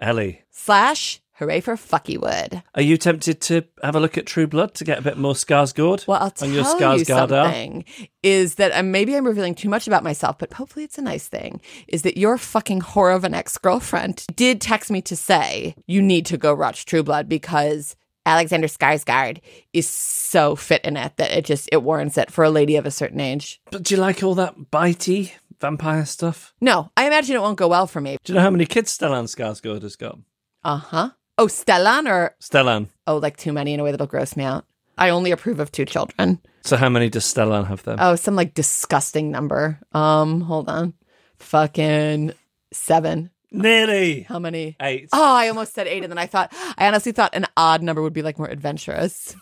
Ellie, 0.00 0.42
Slash, 0.50 1.21
hooray 1.34 1.60
for 1.60 1.74
Fuckywood. 1.76 2.62
are 2.74 2.82
you 2.82 2.96
tempted 2.96 3.40
to 3.42 3.64
have 3.82 3.94
a 3.96 4.00
look 4.00 4.16
at 4.18 4.26
True 4.26 4.46
Blood 4.46 4.74
to 4.74 4.84
get 4.84 4.98
a 4.98 5.02
bit 5.02 5.16
more 5.16 5.34
Skarsgård 5.34 6.06
Well, 6.06 6.22
I'll 6.22 6.30
tell 6.30 6.48
on 6.48 6.54
your 6.54 6.64
you 6.64 6.74
Skarsgård? 6.74 7.06
something 7.06 7.84
is 8.22 8.56
that 8.56 8.72
um, 8.72 8.90
maybe 8.90 9.16
I'm 9.16 9.26
revealing 9.26 9.54
too 9.54 9.68
much 9.68 9.86
about 9.86 10.04
myself, 10.04 10.38
but 10.38 10.52
hopefully 10.52 10.84
it's 10.84 10.98
a 10.98 11.02
nice 11.02 11.26
thing. 11.28 11.60
Is 11.88 12.02
that 12.02 12.16
your 12.16 12.38
fucking 12.38 12.80
whore 12.82 13.14
of 13.14 13.24
an 13.24 13.34
ex 13.34 13.58
girlfriend 13.58 14.24
did 14.36 14.60
text 14.60 14.90
me 14.90 15.00
to 15.02 15.16
say 15.16 15.74
you 15.86 16.02
need 16.02 16.26
to 16.26 16.36
go 16.36 16.54
watch 16.54 16.84
True 16.86 17.02
Blood 17.02 17.28
because 17.28 17.96
Alexander 18.24 18.68
Skarsgård 18.68 19.40
is 19.72 19.88
so 19.88 20.54
fit 20.54 20.84
in 20.84 20.96
it 20.96 21.16
that 21.16 21.32
it 21.32 21.44
just 21.44 21.68
it 21.72 21.82
warrants 21.82 22.16
it 22.16 22.30
for 22.30 22.44
a 22.44 22.50
lady 22.50 22.76
of 22.76 22.86
a 22.86 22.90
certain 22.92 23.18
age. 23.20 23.60
But 23.72 23.82
do 23.82 23.94
you 23.96 24.00
like 24.00 24.22
all 24.22 24.36
that 24.36 24.70
bitey 24.70 25.32
vampire 25.60 26.04
stuff? 26.04 26.54
No, 26.60 26.90
I 26.96 27.06
imagine 27.06 27.34
it 27.34 27.42
won't 27.42 27.58
go 27.58 27.66
well 27.68 27.88
for 27.88 28.00
me. 28.00 28.18
Do 28.22 28.32
you 28.32 28.36
know 28.36 28.42
how 28.44 28.50
many 28.50 28.66
kids 28.66 28.96
Stellan 28.96 29.24
Skarsgård 29.24 29.82
has 29.82 29.96
got? 29.96 30.18
Uh 30.62 30.76
huh. 30.76 31.10
Oh, 31.42 31.46
Stellan 31.48 32.08
or 32.08 32.36
Stellan. 32.40 32.86
oh, 33.08 33.16
like 33.16 33.36
too 33.36 33.52
many 33.52 33.74
in 33.74 33.80
a 33.80 33.82
way 33.82 33.90
that'll 33.90 34.06
gross 34.06 34.36
me 34.36 34.44
out. 34.44 34.64
I 34.96 35.08
only 35.10 35.32
approve 35.32 35.58
of 35.58 35.72
two 35.72 35.84
children. 35.84 36.38
So 36.62 36.76
how 36.76 36.88
many 36.88 37.08
does 37.10 37.24
Stellan 37.24 37.66
have 37.66 37.82
then? 37.82 37.96
Oh, 37.98 38.14
some 38.14 38.36
like 38.36 38.54
disgusting 38.54 39.32
number. 39.32 39.80
Um, 39.90 40.40
hold 40.42 40.68
on. 40.68 40.94
Fucking 41.40 42.32
seven. 42.72 43.30
Nearly 43.50 44.20
How 44.22 44.38
many? 44.38 44.76
eight. 44.80 45.08
Oh, 45.12 45.34
I 45.34 45.48
almost 45.48 45.74
said 45.74 45.88
eight, 45.88 46.04
and 46.04 46.12
then 46.12 46.18
I 46.18 46.26
thought 46.26 46.54
I 46.78 46.86
honestly 46.86 47.10
thought 47.10 47.34
an 47.34 47.46
odd 47.56 47.82
number 47.82 48.00
would 48.02 48.12
be 48.12 48.22
like 48.22 48.38
more 48.38 48.48
adventurous. 48.48 49.34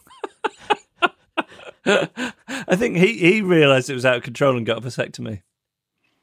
I 1.87 2.77
think 2.77 2.97
he, 2.97 3.19
he 3.19 3.43
realised 3.43 3.91
it 3.91 3.95
was 3.95 4.07
out 4.07 4.17
of 4.17 4.23
control 4.23 4.57
and 4.57 4.65
got 4.65 4.79
a 4.79 4.81
vasectomy. 4.81 5.43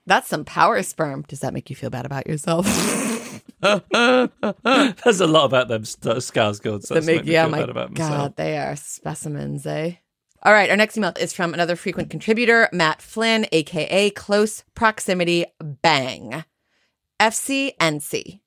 That's 0.08 0.28
some 0.28 0.46
power 0.46 0.82
sperm. 0.84 1.24
Does 1.28 1.42
that 1.42 1.54
make 1.54 1.70
you 1.70 1.76
feel 1.76 1.90
bad 1.92 2.06
about 2.06 2.26
yourself? 2.28 2.66
There's 3.62 5.22
a 5.22 5.28
lot 5.28 5.46
about 5.46 5.68
them 5.68 5.86
st- 5.86 6.24
scars 6.24 6.60
that 6.62 6.88
That's 6.88 7.06
make 7.06 7.26
me 7.26 7.34
yeah, 7.34 7.44
feel 7.44 7.52
my 7.52 7.60
bad 7.60 7.70
about 7.70 7.94
God, 7.94 8.10
myself. 8.10 8.36
they 8.38 8.58
are 8.58 8.76
specimens, 8.76 9.66
eh? 9.68 9.94
All 10.44 10.54
right, 10.54 10.70
our 10.70 10.78
next 10.78 10.96
email 10.98 11.14
is 11.20 11.34
from 11.34 11.54
another 11.54 11.76
frequent 11.76 12.10
contributor, 12.10 12.70
Matt 12.72 13.02
Flynn, 13.02 13.48
aka 13.52 14.10
Close 14.12 14.64
Proximity 14.76 15.46
Bang, 15.60 16.46
FCNC. 17.20 18.40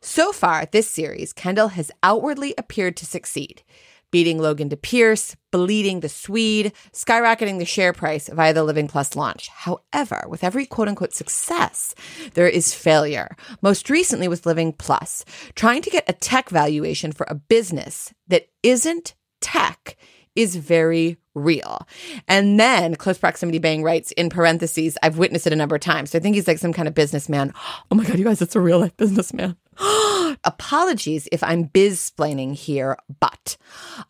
So 0.00 0.32
far, 0.32 0.66
this 0.66 0.88
series, 0.88 1.32
Kendall 1.32 1.68
has 1.68 1.90
outwardly 2.04 2.54
appeared 2.56 2.96
to 2.98 3.06
succeed, 3.06 3.62
beating 4.10 4.38
Logan 4.38 4.68
to 4.70 4.76
Pierce, 4.76 5.36
bleeding 5.50 6.00
the 6.00 6.08
Swede, 6.08 6.72
skyrocketing 6.92 7.58
the 7.58 7.64
share 7.64 7.92
price 7.92 8.28
via 8.28 8.54
the 8.54 8.64
Living 8.64 8.88
Plus 8.88 9.16
launch. 9.16 9.48
However, 9.48 10.24
with 10.28 10.44
every 10.44 10.66
quote 10.66 10.88
unquote 10.88 11.14
success, 11.14 11.94
there 12.34 12.48
is 12.48 12.74
failure. 12.74 13.36
Most 13.62 13.90
recently 13.90 14.28
with 14.28 14.46
Living 14.46 14.72
Plus, 14.72 15.24
trying 15.54 15.82
to 15.82 15.90
get 15.90 16.08
a 16.08 16.12
tech 16.12 16.50
valuation 16.50 17.12
for 17.12 17.26
a 17.28 17.34
business 17.34 18.12
that 18.28 18.48
isn't 18.62 19.14
tech 19.40 19.96
is 20.34 20.54
very 20.54 21.16
real. 21.34 21.86
And 22.28 22.60
then 22.60 22.94
close 22.94 23.18
proximity 23.18 23.58
bang 23.58 23.82
writes 23.82 24.12
in 24.12 24.30
parentheses, 24.30 24.96
I've 25.02 25.18
witnessed 25.18 25.46
it 25.46 25.52
a 25.52 25.56
number 25.56 25.74
of 25.74 25.80
times. 25.80 26.10
So 26.10 26.18
I 26.18 26.20
think 26.20 26.36
he's 26.36 26.46
like 26.46 26.58
some 26.58 26.72
kind 26.72 26.88
of 26.88 26.94
businessman. 26.94 27.52
Oh 27.90 27.94
my 27.94 28.04
God, 28.04 28.18
you 28.18 28.24
guys, 28.24 28.42
it's 28.42 28.54
a 28.54 28.60
real 28.60 28.80
life 28.80 28.96
businessman. 28.98 29.56
Apologies 30.44 31.28
if 31.30 31.42
I'm 31.42 31.64
biz 31.64 32.10
splaining 32.10 32.54
here, 32.54 32.96
but 33.20 33.56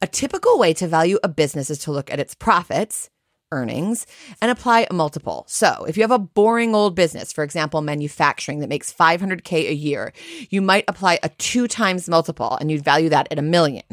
a 0.00 0.06
typical 0.06 0.58
way 0.58 0.72
to 0.75 0.88
value 0.88 1.18
a 1.22 1.28
business 1.28 1.70
is 1.70 1.78
to 1.80 1.92
look 1.92 2.10
at 2.10 2.20
its 2.20 2.34
profits, 2.34 3.10
earnings, 3.52 4.06
and 4.40 4.50
apply 4.50 4.87
a 4.90 4.94
multiple. 4.94 5.44
So 5.46 5.84
if 5.88 5.96
you 5.96 6.02
have 6.02 6.10
a 6.10 6.18
boring 6.18 6.75
old 6.75 6.94
business, 6.94 7.32
for 7.32 7.44
example, 7.44 7.80
manufacturing 7.80 8.60
that 8.60 8.68
makes 8.68 8.92
500K 8.92 9.68
a 9.68 9.75
year, 9.75 10.12
you 10.50 10.60
might 10.62 10.84
apply 10.88 11.18
a 11.22 11.28
two 11.30 11.66
times 11.68 12.08
multiple 12.08 12.56
and 12.60 12.70
you'd 12.70 12.84
value 12.84 13.08
that 13.10 13.28
at 13.30 13.38
a 13.38 13.42
million. 13.42 13.84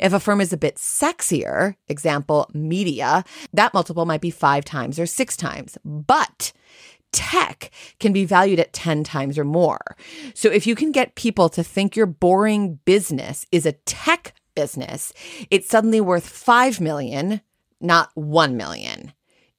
If 0.00 0.12
a 0.12 0.20
firm 0.20 0.40
is 0.40 0.52
a 0.52 0.56
bit 0.56 0.76
sexier, 0.76 1.76
example, 1.88 2.50
media, 2.54 3.24
that 3.52 3.74
multiple 3.74 4.06
might 4.06 4.20
be 4.20 4.30
five 4.30 4.64
times 4.64 4.98
or 4.98 5.06
six 5.06 5.36
times. 5.36 5.78
But 5.84 6.52
tech 7.14 7.70
can 8.00 8.12
be 8.12 8.24
valued 8.24 8.60
at 8.60 8.72
10 8.72 9.04
times 9.04 9.38
or 9.38 9.44
more. 9.44 9.96
So 10.34 10.50
if 10.50 10.66
you 10.66 10.74
can 10.74 10.92
get 10.92 11.14
people 11.14 11.48
to 11.50 11.62
think 11.62 11.96
your 11.96 12.06
boring 12.06 12.80
business 12.84 13.46
is 13.52 13.64
a 13.64 13.72
tech 13.72 14.34
business, 14.54 15.12
it's 15.50 15.68
suddenly 15.68 16.00
worth 16.00 16.28
5 16.28 16.80
million, 16.80 17.40
not 17.80 18.10
1 18.14 18.56
million. 18.56 19.12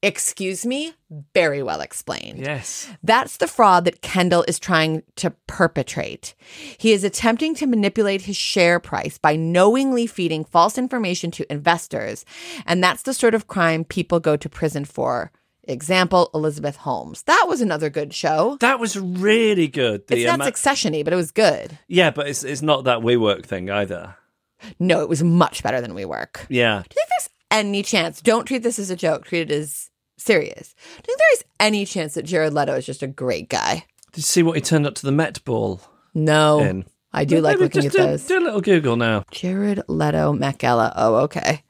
Excuse 0.03 0.67
me? 0.67 0.93
Very 1.33 1.63
well 1.63 1.81
explained. 1.81 2.39
Yes. 2.39 2.91
That's 3.01 3.37
the 3.37 3.47
fraud 3.47 3.85
that 3.85 4.01
Kendall 4.01 4.45
is 4.47 4.59
trying 4.59 5.01
to 5.15 5.31
perpetrate. 5.47 6.35
He 6.77 6.91
is 6.91 7.03
attempting 7.03 7.55
to 7.55 7.65
manipulate 7.65 8.23
his 8.23 8.37
share 8.37 8.79
price 8.79 9.17
by 9.17 9.35
knowingly 9.35 10.05
feeding 10.05 10.45
false 10.45 10.77
information 10.77 11.31
to 11.31 11.51
investors. 11.51 12.23
And 12.67 12.83
that's 12.83 13.01
the 13.01 13.15
sort 13.15 13.33
of 13.33 13.47
crime 13.47 13.83
people 13.83 14.19
go 14.19 14.37
to 14.37 14.49
prison 14.49 14.85
for. 14.85 15.31
Example 15.67 16.29
Elizabeth 16.33 16.75
Holmes. 16.77 17.23
That 17.23 17.45
was 17.47 17.61
another 17.61 17.89
good 17.89 18.13
show. 18.13 18.57
That 18.61 18.79
was 18.79 18.97
really 18.97 19.67
good. 19.67 20.07
The 20.07 20.15
It's 20.17 20.25
not 20.25 20.35
ama- 20.35 20.45
succession 20.45 20.93
but 21.03 21.13
it 21.13 21.15
was 21.15 21.31
good. 21.31 21.77
yeah, 21.87 22.11
but 22.11 22.27
it's 22.27 22.43
it's 22.43 22.61
not 22.61 22.83
that 22.85 22.99
WeWork 22.99 23.45
thing 23.45 23.69
either. 23.69 24.15
No, 24.79 25.01
it 25.01 25.09
was 25.09 25.23
much 25.23 25.61
better 25.63 25.81
than 25.81 25.93
we 25.93 26.05
work. 26.05 26.45
Yeah. 26.49 26.83
Do 26.87 26.95
you 26.95 26.95
think 26.95 27.09
there's 27.09 27.29
any 27.51 27.83
chance? 27.83 28.21
Don't 28.21 28.45
treat 28.45 28.63
this 28.63 28.79
as 28.79 28.89
a 28.89 28.95
joke, 28.95 29.25
treat 29.25 29.51
it 29.51 29.51
as 29.51 29.89
serious. 30.17 30.73
Do 30.73 30.91
you 30.97 31.03
think 31.05 31.19
there 31.19 31.33
is 31.33 31.43
any 31.59 31.85
chance 31.85 32.13
that 32.13 32.23
Jared 32.23 32.53
Leto 32.53 32.73
is 32.75 32.85
just 32.85 33.03
a 33.03 33.07
great 33.07 33.49
guy? 33.49 33.85
Did 34.13 34.17
you 34.19 34.23
see 34.23 34.43
what 34.43 34.55
he 34.55 34.61
turned 34.61 34.87
up 34.87 34.95
to 34.95 35.05
the 35.05 35.11
Met 35.11 35.43
Ball 35.43 35.81
No. 36.13 36.59
in? 36.59 36.85
I 37.11 37.25
do 37.25 37.41
like 37.41 37.57
Maybe 37.59 37.63
looking 37.65 37.81
just 37.83 37.95
at 37.95 38.01
do, 38.01 38.07
those. 38.11 38.25
Do 38.27 38.39
a 38.39 38.43
little 38.43 38.61
Google 38.61 38.95
now. 38.97 39.23
Jared 39.31 39.81
Leto 39.87 40.33
Met 40.33 40.57
Gala. 40.57 40.93
Oh, 40.95 41.15
okay. 41.23 41.63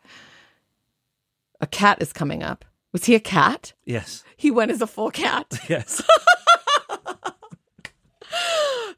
A 1.62 1.68
cat 1.68 2.02
is 2.02 2.12
coming 2.14 2.44
up. 2.44 2.66
Was 2.96 3.04
he 3.04 3.14
a 3.14 3.20
cat? 3.20 3.74
Yes. 3.84 4.24
He 4.38 4.50
went 4.50 4.72
as 4.72 4.82
a 4.82 4.88
full 4.88 5.12
cat. 5.12 5.60
Yes. 5.70 6.02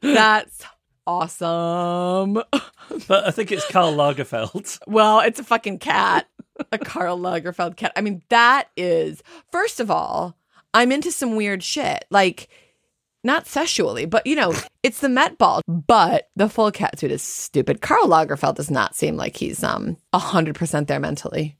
That's 0.00 0.62
awesome. 1.04 2.34
but 3.08 3.26
I 3.26 3.32
think 3.32 3.50
it's 3.50 3.68
Karl 3.68 3.92
Lagerfeld. 3.94 4.78
Well, 4.86 5.18
it's 5.18 5.40
a 5.40 5.42
fucking 5.42 5.80
cat. 5.80 6.28
A 6.70 6.78
Karl 6.78 7.18
Lagerfeld 7.18 7.74
cat. 7.74 7.90
I 7.96 8.00
mean, 8.00 8.22
that 8.28 8.68
is, 8.76 9.20
first 9.50 9.80
of 9.80 9.90
all, 9.90 10.36
I'm 10.72 10.92
into 10.92 11.10
some 11.10 11.34
weird 11.34 11.64
shit. 11.64 12.04
Like, 12.08 12.48
not 13.24 13.48
sexually, 13.48 14.06
but 14.06 14.24
you 14.28 14.36
know, 14.36 14.54
it's 14.84 15.00
the 15.00 15.08
Met 15.08 15.38
Ball. 15.38 15.60
But 15.66 16.28
the 16.36 16.48
full 16.48 16.70
cat 16.70 17.00
suit 17.00 17.10
is 17.10 17.22
stupid. 17.22 17.80
Karl 17.80 18.06
Lagerfeld 18.06 18.54
does 18.54 18.70
not 18.70 18.94
seem 18.94 19.16
like 19.16 19.36
he's 19.36 19.64
um 19.64 19.96
hundred 20.14 20.54
percent 20.54 20.86
there 20.86 21.00
mentally 21.00 21.57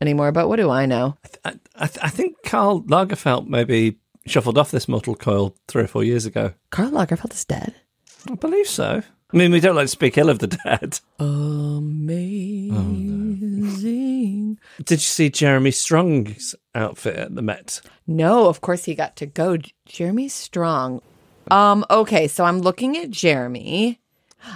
anymore. 0.00 0.32
But 0.32 0.48
what 0.48 0.56
do 0.56 0.70
I 0.70 0.86
know? 0.86 1.16
I, 1.44 1.54
I, 1.76 1.86
th- 1.86 2.04
I 2.04 2.08
think 2.08 2.42
Karl 2.44 2.82
Lagerfeld 2.82 3.46
maybe 3.48 3.98
shuffled 4.26 4.58
off 4.58 4.70
this 4.70 4.88
mortal 4.88 5.14
coil 5.14 5.54
three 5.68 5.84
or 5.84 5.86
four 5.86 6.04
years 6.04 6.26
ago. 6.26 6.52
Karl 6.70 6.90
Lagerfeld 6.90 7.32
is 7.32 7.44
dead. 7.44 7.74
I 8.30 8.34
believe 8.34 8.66
so. 8.66 9.02
I 9.32 9.36
mean, 9.36 9.52
we 9.52 9.60
don't 9.60 9.76
like 9.76 9.84
to 9.84 9.88
speak 9.88 10.16
ill 10.16 10.30
of 10.30 10.38
the 10.38 10.46
dead. 10.46 11.00
Amazing. 12.78 14.58
Did 14.78 14.90
you 14.90 14.98
see 14.98 15.28
Jeremy 15.28 15.70
Strong's 15.70 16.54
outfit 16.74 17.16
at 17.16 17.34
the 17.34 17.42
Met? 17.42 17.80
No, 18.06 18.46
of 18.46 18.60
course 18.62 18.84
he 18.84 18.94
got 18.94 19.16
to 19.16 19.26
go. 19.26 19.58
Jeremy 19.84 20.28
Strong. 20.28 21.02
Um, 21.50 21.84
okay, 21.90 22.26
so 22.28 22.44
I'm 22.44 22.60
looking 22.60 22.96
at 22.96 23.10
Jeremy. 23.10 24.00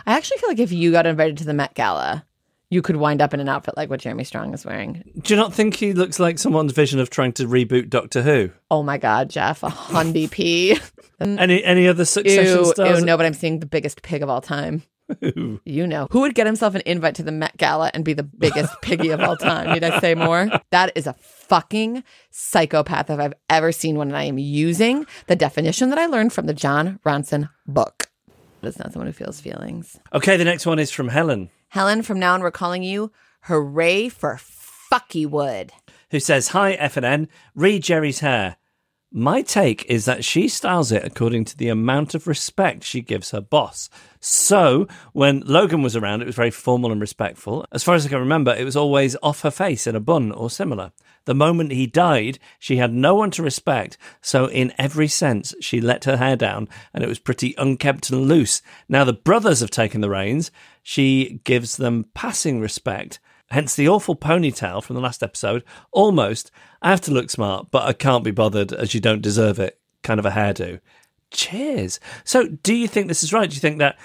I 0.06 0.16
actually 0.16 0.38
feel 0.38 0.48
like 0.50 0.58
if 0.58 0.72
you 0.72 0.90
got 0.92 1.06
invited 1.06 1.36
to 1.38 1.44
the 1.44 1.54
Met 1.54 1.74
Gala, 1.74 2.24
you 2.72 2.80
could 2.80 2.96
wind 2.96 3.20
up 3.20 3.34
in 3.34 3.40
an 3.40 3.50
outfit 3.50 3.76
like 3.76 3.90
what 3.90 4.00
Jeremy 4.00 4.24
Strong 4.24 4.54
is 4.54 4.64
wearing. 4.64 5.04
Do 5.20 5.34
you 5.34 5.38
not 5.38 5.52
think 5.52 5.74
he 5.76 5.92
looks 5.92 6.18
like 6.18 6.38
someone's 6.38 6.72
vision 6.72 7.00
of 7.00 7.10
trying 7.10 7.34
to 7.34 7.46
reboot 7.46 7.90
Doctor 7.90 8.22
Who? 8.22 8.48
Oh 8.70 8.82
my 8.82 8.96
god, 8.96 9.28
Jeff, 9.28 9.62
a 9.62 9.68
Hundy 9.68 10.30
P. 10.30 10.78
Any 11.20 11.62
any 11.62 11.86
other 11.86 12.04
Succession 12.06 12.58
Ew, 12.58 12.64
stars? 12.64 13.00
ew, 13.00 13.04
no, 13.04 13.16
but 13.16 13.26
I'm 13.26 13.34
seeing 13.34 13.60
the 13.60 13.66
biggest 13.66 14.02
pig 14.02 14.22
of 14.22 14.30
all 14.30 14.40
time. 14.40 14.82
You 15.20 15.86
know. 15.86 16.08
Who 16.10 16.20
would 16.20 16.34
get 16.34 16.46
himself 16.46 16.74
an 16.74 16.82
invite 16.86 17.16
to 17.16 17.22
the 17.22 17.30
Met 17.30 17.56
Gala 17.58 17.90
and 17.92 18.04
be 18.04 18.14
the 18.14 18.22
biggest 18.22 18.72
piggy 18.82 19.10
of 19.10 19.20
all 19.20 19.36
time? 19.36 19.72
Need 19.74 19.84
I 19.84 20.00
say 20.00 20.14
more? 20.14 20.48
That 20.70 20.92
is 20.94 21.06
a 21.06 21.12
fucking 21.12 22.02
psychopath 22.30 23.10
if 23.10 23.20
I've 23.20 23.34
ever 23.50 23.72
seen 23.72 23.96
one. 23.96 24.08
And 24.08 24.16
I 24.16 24.24
am 24.24 24.38
using 24.38 25.06
the 25.26 25.36
definition 25.36 25.90
that 25.90 25.98
I 25.98 26.06
learned 26.06 26.32
from 26.32 26.46
the 26.46 26.54
Jon 26.54 26.98
Ronson 27.04 27.50
book. 27.66 28.01
But 28.62 28.68
it's 28.68 28.78
not 28.78 28.92
someone 28.92 29.08
who 29.08 29.12
feels 29.12 29.40
feelings. 29.40 29.98
Okay, 30.14 30.36
the 30.36 30.44
next 30.44 30.66
one 30.66 30.78
is 30.78 30.92
from 30.92 31.08
Helen, 31.08 31.50
Helen, 31.70 32.02
from 32.02 32.18
now 32.20 32.34
on, 32.34 32.42
we're 32.42 32.52
calling 32.52 32.82
you 32.84 33.10
Hooray 33.42 34.08
for 34.08 34.38
Fucky 34.38 35.26
Wood. 35.26 35.72
who 36.12 36.20
says, 36.20 36.48
Hi, 36.48 36.76
FNN, 36.76 37.26
read 37.56 37.82
Gerri's 37.82 38.20
hair. 38.20 38.56
My 39.10 39.42
take 39.42 39.84
is 39.86 40.04
that 40.04 40.24
she 40.24 40.46
styles 40.48 40.92
it 40.92 41.04
according 41.04 41.44
to 41.46 41.56
the 41.56 41.68
amount 41.68 42.14
of 42.14 42.26
respect 42.28 42.84
she 42.84 43.00
gives 43.02 43.32
her 43.32 43.40
boss. 43.40 43.90
So, 44.20 44.86
when 45.12 45.40
Logan 45.40 45.82
was 45.82 45.96
around, 45.96 46.22
it 46.22 46.26
was 46.26 46.36
very 46.36 46.50
formal 46.52 46.92
and 46.92 47.00
respectful. 47.00 47.66
As 47.72 47.82
far 47.82 47.94
as 47.94 48.06
I 48.06 48.10
can 48.10 48.20
remember, 48.20 48.54
it 48.54 48.64
was 48.64 48.76
always 48.76 49.16
off 49.22 49.42
her 49.42 49.50
face 49.50 49.86
in 49.86 49.96
a 49.96 50.00
bun 50.00 50.30
or 50.30 50.48
similar. 50.50 50.92
The 51.24 51.34
moment 51.34 51.72
he 51.72 51.86
died, 51.86 52.38
she 52.58 52.76
had 52.76 52.92
no 52.92 53.14
one 53.14 53.30
to 53.32 53.42
respect, 53.42 53.96
so 54.20 54.46
in 54.46 54.72
every 54.78 55.08
sense, 55.08 55.54
she 55.60 55.80
let 55.80 56.04
her 56.04 56.16
hair 56.16 56.36
down 56.36 56.68
and 56.92 57.04
it 57.04 57.08
was 57.08 57.18
pretty 57.18 57.54
unkempt 57.58 58.10
and 58.10 58.26
loose. 58.26 58.62
Now 58.88 59.04
the 59.04 59.12
brothers 59.12 59.60
have 59.60 59.70
taken 59.70 60.00
the 60.00 60.10
reins, 60.10 60.50
she 60.82 61.40
gives 61.44 61.76
them 61.76 62.06
passing 62.14 62.60
respect. 62.60 63.20
Hence 63.50 63.74
the 63.74 63.88
awful 63.88 64.16
ponytail 64.16 64.82
from 64.82 64.96
the 64.96 65.02
last 65.02 65.22
episode. 65.22 65.62
Almost, 65.90 66.50
I 66.80 66.90
have 66.90 67.02
to 67.02 67.12
look 67.12 67.28
smart, 67.28 67.70
but 67.70 67.86
I 67.86 67.92
can't 67.92 68.24
be 68.24 68.30
bothered 68.30 68.72
as 68.72 68.94
you 68.94 69.00
don't 69.00 69.20
deserve 69.20 69.58
it. 69.58 69.78
Kind 70.02 70.18
of 70.18 70.24
a 70.24 70.30
hairdo. 70.30 70.80
Cheers. 71.30 72.00
So, 72.24 72.48
do 72.48 72.74
you 72.74 72.88
think 72.88 73.08
this 73.08 73.22
is 73.22 73.32
right? 73.32 73.48
Do 73.48 73.54
you 73.54 73.60
think 73.60 73.78
that 73.78 73.98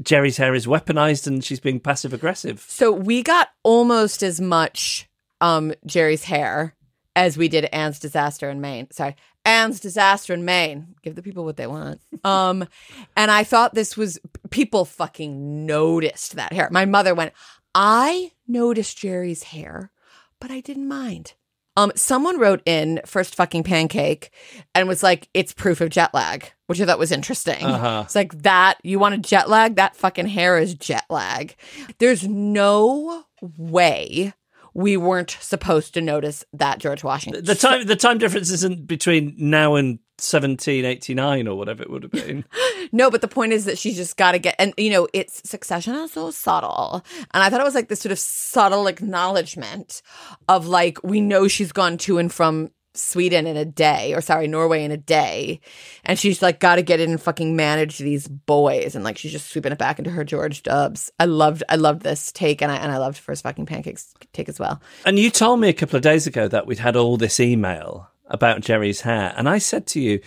Gerri's 0.00 0.36
hair 0.36 0.54
is 0.54 0.66
weaponized 0.66 1.26
and 1.26 1.44
she's 1.44 1.60
being 1.60 1.80
passive 1.80 2.12
aggressive? 2.12 2.64
So 2.66 2.92
we 2.92 3.22
got 3.22 3.48
almost 3.62 4.22
as 4.22 4.40
much 4.40 5.08
um, 5.42 5.74
Gerri's 5.84 6.24
hair 6.24 6.74
as 7.14 7.36
we 7.36 7.48
did 7.48 7.66
Anne's 7.66 7.98
disaster 7.98 8.48
in 8.48 8.62
Maine. 8.62 8.90
Sorry, 8.90 9.16
Anne's 9.44 9.80
disaster 9.80 10.32
in 10.32 10.46
Maine. 10.46 10.94
Give 11.02 11.14
the 11.14 11.22
people 11.22 11.44
what 11.44 11.58
they 11.58 11.66
want. 11.66 12.00
Um, 12.24 12.68
and 13.16 13.32
I 13.32 13.42
thought 13.42 13.74
this 13.74 13.96
was 13.96 14.20
people 14.50 14.84
fucking 14.84 15.66
noticed 15.66 16.36
that 16.36 16.52
hair. 16.52 16.68
My 16.70 16.84
mother 16.84 17.16
went, 17.16 17.32
I 17.74 18.30
noticed 18.46 18.96
Gerri's 18.96 19.42
hair, 19.42 19.90
but 20.38 20.52
I 20.52 20.60
didn't 20.60 20.86
mind. 20.86 21.32
Um, 21.76 21.90
someone 21.96 22.38
wrote 22.38 22.62
in 22.64 23.00
first 23.04 23.34
fucking 23.34 23.64
pancake 23.64 24.30
and 24.72 24.86
was 24.86 25.02
like, 25.02 25.28
it's 25.34 25.52
proof 25.52 25.80
of 25.80 25.90
jet 25.90 26.14
lag, 26.14 26.52
which 26.68 26.80
I 26.80 26.86
thought 26.86 27.00
was 27.00 27.10
interesting. 27.10 27.64
Uh-huh. 27.64 28.02
It's 28.04 28.14
like 28.14 28.40
that. 28.42 28.78
You 28.84 29.00
want 29.00 29.16
a 29.16 29.18
jet 29.18 29.48
lag? 29.48 29.74
That 29.74 29.96
fucking 29.96 30.28
hair 30.28 30.58
is 30.58 30.74
jet 30.74 31.06
lag. 31.10 31.56
There's 31.98 32.28
no 32.28 33.24
way 33.40 34.32
we 34.74 34.96
weren't 34.96 35.36
supposed 35.40 35.94
to 35.94 36.00
notice 36.00 36.44
that 36.52 36.78
George 36.78 37.04
Washington. 37.04 37.44
The 37.44 37.54
time 37.54 37.86
the 37.86 37.96
time 37.96 38.18
difference 38.18 38.50
isn't 38.50 38.86
between 38.86 39.34
now 39.36 39.74
and 39.74 39.98
1789 40.18 41.48
or 41.48 41.56
whatever 41.56 41.82
it 41.82 41.90
would 41.90 42.02
have 42.04 42.12
been. 42.12 42.44
No, 42.94 43.10
but 43.10 43.22
the 43.22 43.28
point 43.28 43.54
is 43.54 43.64
that 43.64 43.78
she's 43.78 43.96
just 43.96 44.18
got 44.18 44.32
to 44.32 44.38
get, 44.38 44.54
and 44.58 44.74
you 44.76 44.90
know, 44.90 45.08
it's 45.14 45.48
succession 45.48 45.94
is 45.94 46.12
so 46.12 46.30
subtle. 46.30 47.02
And 47.32 47.42
I 47.42 47.48
thought 47.48 47.60
it 47.60 47.64
was 47.64 47.74
like 47.74 47.88
this 47.88 48.00
sort 48.00 48.12
of 48.12 48.18
subtle 48.18 48.86
acknowledgement 48.86 50.02
of 50.46 50.66
like, 50.66 51.02
we 51.02 51.20
know 51.20 51.48
she's 51.48 51.72
gone 51.72 51.96
to 51.98 52.18
and 52.18 52.30
from 52.30 52.70
Sweden 52.94 53.46
in 53.46 53.56
a 53.56 53.64
day, 53.64 54.12
or 54.14 54.20
sorry, 54.20 54.46
Norway 54.46 54.84
in 54.84 54.90
a 54.90 54.96
day. 54.96 55.60
And 56.04 56.18
she's 56.18 56.42
like, 56.42 56.60
got 56.60 56.76
to 56.76 56.82
get 56.82 57.00
in 57.00 57.10
and 57.10 57.20
fucking 57.20 57.56
manage 57.56 57.98
these 57.98 58.28
boys. 58.28 58.94
And 58.94 59.04
like, 59.04 59.16
she's 59.16 59.32
just 59.32 59.50
sweeping 59.50 59.72
it 59.72 59.78
back 59.78 59.98
into 59.98 60.10
her 60.10 60.24
George 60.24 60.62
Dubs. 60.62 61.10
I 61.18 61.24
loved, 61.24 61.62
I 61.68 61.76
loved 61.76 62.02
this 62.02 62.32
take. 62.32 62.62
And 62.62 62.70
I, 62.70 62.76
and 62.76 62.92
I 62.92 62.98
loved 62.98 63.18
First 63.18 63.42
Fucking 63.44 63.66
Pancakes 63.66 64.14
take 64.32 64.48
as 64.48 64.58
well. 64.60 64.80
And 65.06 65.18
you 65.18 65.30
told 65.30 65.60
me 65.60 65.68
a 65.68 65.72
couple 65.72 65.96
of 65.96 66.02
days 66.02 66.26
ago 66.26 66.48
that 66.48 66.66
we'd 66.66 66.78
had 66.78 66.96
all 66.96 67.16
this 67.16 67.40
email 67.40 68.10
about 68.26 68.60
Gerri's 68.60 69.02
hair. 69.02 69.34
And 69.36 69.48
I 69.48 69.58
said 69.58 69.86
to 69.88 70.00
you, 70.00 70.20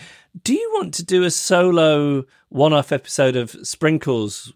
do 0.44 0.54
you 0.54 0.72
want 0.76 0.94
to 0.96 1.04
do 1.04 1.24
a 1.24 1.32
solo 1.32 2.26
one 2.50 2.74
off 2.74 2.92
episode 2.92 3.36
of 3.36 3.52
Sprinkles 3.66 4.54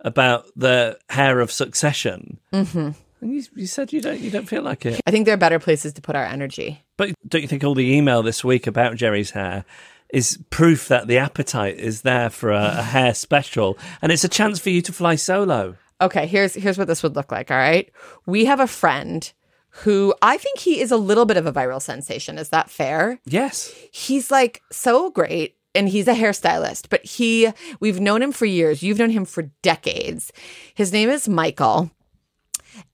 about 0.00 0.46
the 0.56 0.98
hair 1.08 1.40
of 1.40 1.52
succession? 1.52 2.40
Mm-hmm. 2.52 2.90
And 3.22 3.32
you, 3.32 3.44
you 3.54 3.66
said 3.66 3.92
you 3.92 4.00
don't 4.00 4.18
you 4.18 4.30
don't 4.30 4.48
feel 4.48 4.62
like 4.62 4.84
it. 4.84 5.00
I 5.06 5.12
think 5.12 5.26
there 5.26 5.34
are 5.34 5.38
better 5.38 5.60
places 5.60 5.92
to 5.94 6.02
put 6.02 6.16
our 6.16 6.24
energy. 6.24 6.82
But 6.96 7.12
don't 7.26 7.40
you 7.40 7.48
think 7.48 7.62
all 7.62 7.74
the 7.74 7.94
email 7.94 8.22
this 8.22 8.44
week 8.44 8.66
about 8.66 8.96
Gerri's 8.96 9.30
hair 9.30 9.64
is 10.12 10.38
proof 10.50 10.88
that 10.88 11.06
the 11.06 11.18
appetite 11.18 11.78
is 11.78 12.02
there 12.02 12.28
for 12.28 12.50
a, 12.50 12.74
a 12.78 12.82
hair 12.82 13.14
special, 13.14 13.78
and 14.02 14.12
it's 14.12 14.24
a 14.24 14.28
chance 14.28 14.58
for 14.58 14.70
you 14.70 14.82
to 14.82 14.92
fly 14.92 15.14
solo? 15.14 15.76
Okay, 16.00 16.26
here's 16.26 16.54
here's 16.54 16.76
what 16.76 16.88
this 16.88 17.02
would 17.04 17.14
look 17.14 17.30
like. 17.30 17.50
All 17.50 17.56
right, 17.56 17.90
we 18.26 18.44
have 18.44 18.58
a 18.58 18.66
friend 18.66 19.32
who 19.70 20.12
I 20.20 20.36
think 20.36 20.58
he 20.58 20.80
is 20.80 20.90
a 20.90 20.96
little 20.96 21.24
bit 21.24 21.36
of 21.36 21.46
a 21.46 21.52
viral 21.52 21.80
sensation. 21.80 22.38
Is 22.38 22.48
that 22.48 22.70
fair? 22.70 23.20
Yes. 23.24 23.72
He's 23.92 24.32
like 24.32 24.62
so 24.72 25.10
great 25.10 25.56
and 25.74 25.88
he's 25.88 26.08
a 26.08 26.14
hairstylist, 26.14 26.88
but 26.90 27.04
he 27.04 27.52
we've 27.78 28.00
known 28.00 28.20
him 28.20 28.32
for 28.32 28.46
years. 28.46 28.82
You've 28.82 28.98
known 28.98 29.10
him 29.10 29.24
for 29.24 29.42
decades. 29.62 30.32
His 30.74 30.92
name 30.92 31.08
is 31.08 31.28
Michael. 31.28 31.90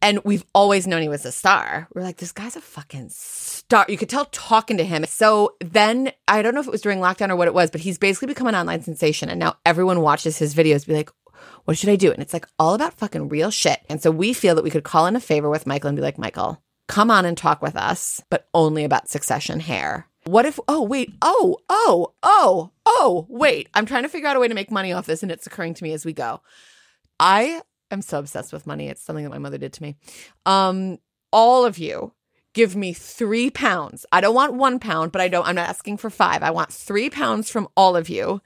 And 0.02 0.20
we've 0.24 0.44
always 0.54 0.86
known 0.86 1.02
he 1.02 1.08
was 1.08 1.24
a 1.24 1.32
star. 1.32 1.88
We're 1.94 2.02
like, 2.02 2.16
this 2.16 2.32
guy's 2.32 2.56
a 2.56 2.60
fucking 2.60 3.08
star. 3.10 3.86
You 3.88 3.96
could 3.96 4.08
tell 4.08 4.26
talking 4.26 4.76
to 4.78 4.84
him. 4.84 5.04
So 5.06 5.54
then 5.60 6.12
I 6.26 6.42
don't 6.42 6.54
know 6.54 6.60
if 6.60 6.66
it 6.66 6.72
was 6.72 6.80
during 6.80 7.00
lockdown 7.00 7.30
or 7.30 7.36
what 7.36 7.48
it 7.48 7.54
was, 7.54 7.70
but 7.70 7.80
he's 7.80 7.98
basically 7.98 8.28
become 8.28 8.46
an 8.46 8.54
online 8.54 8.82
sensation. 8.82 9.28
And 9.28 9.38
now 9.38 9.56
everyone 9.64 10.00
watches 10.00 10.38
his 10.38 10.54
videos, 10.54 10.86
be 10.86 10.94
like, 10.94 11.10
what 11.64 11.78
should 11.78 11.90
I 11.90 11.96
do? 11.96 12.10
And 12.10 12.22
it's 12.22 12.32
like 12.32 12.46
all 12.58 12.74
about 12.74 12.94
fucking 12.94 13.28
real 13.28 13.50
shit. 13.50 13.80
And 13.88 14.02
so 14.02 14.10
we 14.10 14.32
feel 14.32 14.54
that 14.54 14.64
we 14.64 14.70
could 14.70 14.84
call 14.84 15.06
in 15.06 15.16
a 15.16 15.20
favor 15.20 15.48
with 15.48 15.66
Michael 15.66 15.88
and 15.88 15.96
be 15.96 16.02
like, 16.02 16.18
Michael, 16.18 16.62
come 16.88 17.10
on 17.10 17.24
and 17.24 17.36
talk 17.36 17.62
with 17.62 17.76
us, 17.76 18.20
but 18.30 18.48
only 18.54 18.84
about 18.84 19.08
succession 19.08 19.60
hair. 19.60 20.08
What 20.24 20.46
if, 20.46 20.58
oh, 20.68 20.82
wait, 20.82 21.14
oh, 21.22 21.58
oh, 21.68 22.14
oh, 22.22 22.72
oh, 22.84 23.26
wait. 23.28 23.68
I'm 23.74 23.86
trying 23.86 24.02
to 24.02 24.08
figure 24.08 24.28
out 24.28 24.36
a 24.36 24.40
way 24.40 24.48
to 24.48 24.54
make 24.54 24.70
money 24.70 24.92
off 24.92 25.06
this, 25.06 25.22
and 25.22 25.32
it's 25.32 25.46
occurring 25.46 25.74
to 25.74 25.84
me 25.84 25.92
as 25.92 26.04
we 26.04 26.12
go. 26.12 26.42
I 27.20 27.62
am 27.90 28.02
so 28.02 28.18
obsessed 28.18 28.52
with 28.52 28.66
money. 28.66 28.88
It's 28.88 29.02
something 29.02 29.24
that 29.24 29.30
my 29.30 29.38
mother 29.38 29.58
did 29.58 29.72
to 29.74 29.82
me. 29.82 29.96
Um, 30.46 30.98
all 31.32 31.64
of 31.64 31.78
you 31.78 32.12
give 32.54 32.74
me 32.74 32.92
three 32.92 33.50
pounds. 33.50 34.04
I 34.10 34.20
don't 34.20 34.34
want 34.34 34.54
one 34.54 34.78
pound, 34.78 35.12
but 35.12 35.20
I 35.20 35.28
don't, 35.28 35.46
I'm 35.46 35.54
not 35.54 35.68
asking 35.68 35.98
for 35.98 36.10
five. 36.10 36.42
I 36.42 36.50
want 36.50 36.72
three 36.72 37.10
pounds 37.10 37.50
from 37.50 37.68
all 37.76 37.96
of 37.96 38.08
you. 38.08 38.40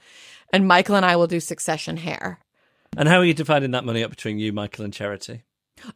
And 0.53 0.69
Michael 0.69 0.97
and 0.97 1.07
I 1.07 1.17
will 1.17 1.27
do 1.27 1.41
succession 1.41 1.97
hair. 1.97 2.39
And 2.97 3.09
how 3.09 3.19
are 3.19 3.25
you 3.25 3.33
dividing 3.33 3.71
that 3.71 3.85
money 3.85 4.05
up 4.05 4.11
between 4.11 4.39
you, 4.39 4.53
Michael, 4.53 4.85
and 4.85 4.93
Charity? 4.93 5.45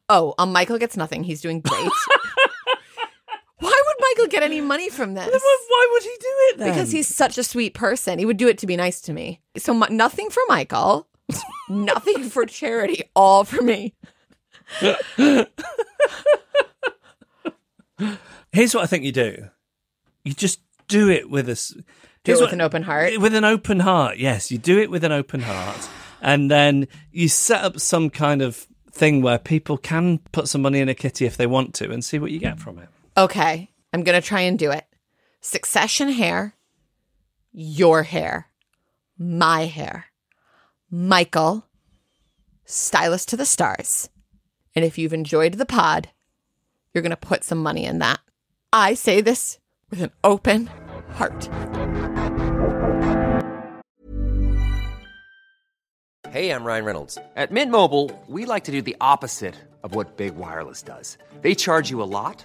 Oh, 0.08 0.34
um, 0.38 0.52
Michael 0.52 0.78
gets 0.78 0.96
nothing. 0.96 1.24
He's 1.24 1.42
doing 1.42 1.60
great. 1.60 1.78
Why 3.58 3.82
would 3.86 3.96
Michael 4.00 4.30
get 4.30 4.42
any 4.42 4.60
money 4.60 4.88
from 4.88 5.14
this? 5.14 5.26
Why 5.26 5.88
would 5.92 6.02
he 6.02 6.08
do 6.08 6.26
it 6.28 6.58
then? 6.58 6.68
Because 6.70 6.90
he's 6.92 7.14
such 7.14 7.38
a 7.38 7.44
sweet 7.44 7.74
person. 7.74 8.18
He 8.18 8.26
would 8.26 8.36
do 8.36 8.48
it 8.48 8.58
to 8.58 8.66
be 8.66 8.76
nice 8.76 9.00
to 9.02 9.12
me. 9.12 9.40
So 9.56 9.72
nothing 9.74 10.30
for 10.30 10.42
Michael, 10.48 11.06
nothing 11.68 12.24
for 12.24 12.46
charity, 12.46 13.02
all 13.14 13.44
for 13.44 13.62
me. 13.62 13.94
Here's 18.52 18.74
what 18.74 18.84
I 18.84 18.86
think 18.86 19.04
you 19.04 19.12
do. 19.12 19.48
You 20.24 20.34
just 20.34 20.60
do 20.88 21.08
it 21.08 21.30
with 21.30 21.48
us. 21.48 21.74
Do 22.24 22.32
it 22.32 22.40
with 22.40 22.52
an 22.52 22.60
open 22.60 22.82
heart. 22.82 23.18
With 23.18 23.34
an 23.34 23.44
open 23.44 23.80
heart, 23.80 24.18
yes. 24.18 24.50
You 24.50 24.58
do 24.58 24.78
it 24.80 24.90
with 24.90 25.04
an 25.04 25.12
open 25.12 25.40
heart. 25.40 25.88
And 26.20 26.50
then 26.50 26.88
you 27.12 27.28
set 27.28 27.62
up 27.62 27.78
some 27.78 28.10
kind 28.10 28.42
of 28.42 28.66
thing 28.90 29.22
where 29.22 29.38
people 29.38 29.76
can 29.76 30.18
put 30.32 30.48
some 30.48 30.62
money 30.62 30.80
in 30.80 30.88
a 30.88 30.94
kitty 30.94 31.26
if 31.26 31.36
they 31.36 31.46
want 31.46 31.74
to 31.74 31.90
and 31.90 32.04
see 32.04 32.18
what 32.18 32.30
you 32.32 32.38
get 32.38 32.58
from 32.58 32.78
it. 32.78 32.88
Okay, 33.16 33.70
I'm 33.92 34.02
going 34.02 34.20
to 34.20 34.26
try 34.26 34.40
and 34.40 34.58
do 34.58 34.70
it. 34.70 34.84
Succession 35.40 36.10
hair, 36.10 36.54
your 37.52 38.02
hair, 38.02 38.48
my 39.18 39.66
hair, 39.66 40.06
Michael, 40.90 41.66
stylist 42.64 43.28
to 43.30 43.36
the 43.36 43.44
stars. 43.44 44.08
And 44.76 44.84
if 44.84 44.98
you've 44.98 45.12
enjoyed 45.12 45.54
the 45.54 45.66
pod, 45.66 46.10
you're 46.94 47.02
going 47.02 47.10
to 47.10 47.16
put 47.16 47.42
some 47.42 47.60
money 47.60 47.84
in 47.84 47.98
that. 47.98 48.20
I 48.72 48.94
say 48.94 49.20
this 49.20 49.58
with 49.90 50.00
an 50.00 50.12
open 50.22 50.70
heart. 51.14 51.48
Hey, 56.30 56.50
I'm 56.50 56.62
Ryan 56.64 56.84
Reynolds. 56.84 57.18
At 57.34 57.50
Mint 57.50 57.72
Mobile, 57.72 58.12
we 58.28 58.44
like 58.44 58.62
to 58.64 58.72
do 58.72 58.80
the 58.80 58.96
opposite 59.00 59.56
of 59.82 59.96
what 59.96 60.16
Big 60.16 60.36
Wireless 60.36 60.82
does. 60.82 61.18
They 61.40 61.56
charge 61.56 61.90
you 61.90 62.00
a 62.00 62.04
lot, 62.04 62.44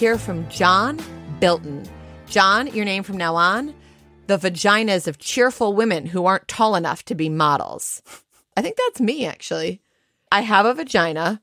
Hear 0.00 0.16
from 0.16 0.48
John 0.48 0.98
Bilton. 1.40 1.86
John, 2.26 2.68
your 2.68 2.86
name 2.86 3.02
from 3.02 3.18
now 3.18 3.34
on, 3.34 3.74
the 4.28 4.38
vaginas 4.38 5.06
of 5.06 5.18
cheerful 5.18 5.74
women 5.74 6.06
who 6.06 6.24
aren't 6.24 6.48
tall 6.48 6.74
enough 6.74 7.04
to 7.04 7.14
be 7.14 7.28
models. 7.28 8.00
I 8.56 8.62
think 8.62 8.78
that's 8.78 9.02
me, 9.02 9.26
actually. 9.26 9.82
I 10.32 10.40
have 10.40 10.64
a 10.64 10.72
vagina. 10.72 11.42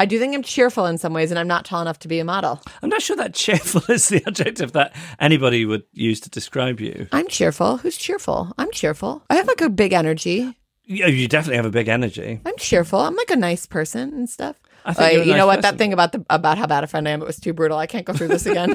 I 0.00 0.06
do 0.06 0.18
think 0.18 0.34
I'm 0.34 0.42
cheerful 0.42 0.86
in 0.86 0.98
some 0.98 1.12
ways, 1.12 1.30
and 1.30 1.38
I'm 1.38 1.46
not 1.46 1.64
tall 1.64 1.80
enough 1.80 2.00
to 2.00 2.08
be 2.08 2.18
a 2.18 2.24
model. 2.24 2.60
I'm 2.82 2.88
not 2.88 3.02
sure 3.02 3.14
that 3.14 3.34
cheerful 3.36 3.82
is 3.88 4.08
the 4.08 4.20
adjective 4.26 4.72
that 4.72 4.96
anybody 5.20 5.64
would 5.64 5.84
use 5.92 6.18
to 6.22 6.30
describe 6.30 6.80
you. 6.80 7.06
I'm 7.12 7.28
cheerful. 7.28 7.76
Who's 7.76 7.96
cheerful? 7.96 8.52
I'm 8.58 8.72
cheerful. 8.72 9.22
I 9.30 9.36
have 9.36 9.46
like 9.46 9.60
a 9.60 9.70
big 9.70 9.92
energy. 9.92 10.56
You, 10.82 11.06
you 11.06 11.28
definitely 11.28 11.58
have 11.58 11.66
a 11.66 11.70
big 11.70 11.86
energy. 11.86 12.40
I'm 12.44 12.56
cheerful. 12.56 12.98
I'm 12.98 13.14
like 13.14 13.30
a 13.30 13.36
nice 13.36 13.64
person 13.64 14.12
and 14.12 14.28
stuff. 14.28 14.60
I 14.84 14.92
think 14.92 15.18
Like, 15.18 15.26
you're 15.26 15.36
know 15.36 15.46
nice 15.46 15.46
what? 15.46 15.56
person. 15.62 15.74
That 15.74 15.78
thing 15.78 15.92
about 15.92 16.12
the 16.12 16.24
about 16.30 16.58
how 16.58 16.66
bad 16.66 16.84
a 16.84 16.86
friend 16.86 17.06
I 17.08 17.12
am, 17.12 17.22
it 17.22 17.26
was 17.26 17.38
too 17.38 17.52
brutal. 17.52 17.78
I 17.78 17.86
can't 17.86 18.04
go 18.04 18.12
through 18.12 18.28
this 18.28 18.46
again. 18.46 18.74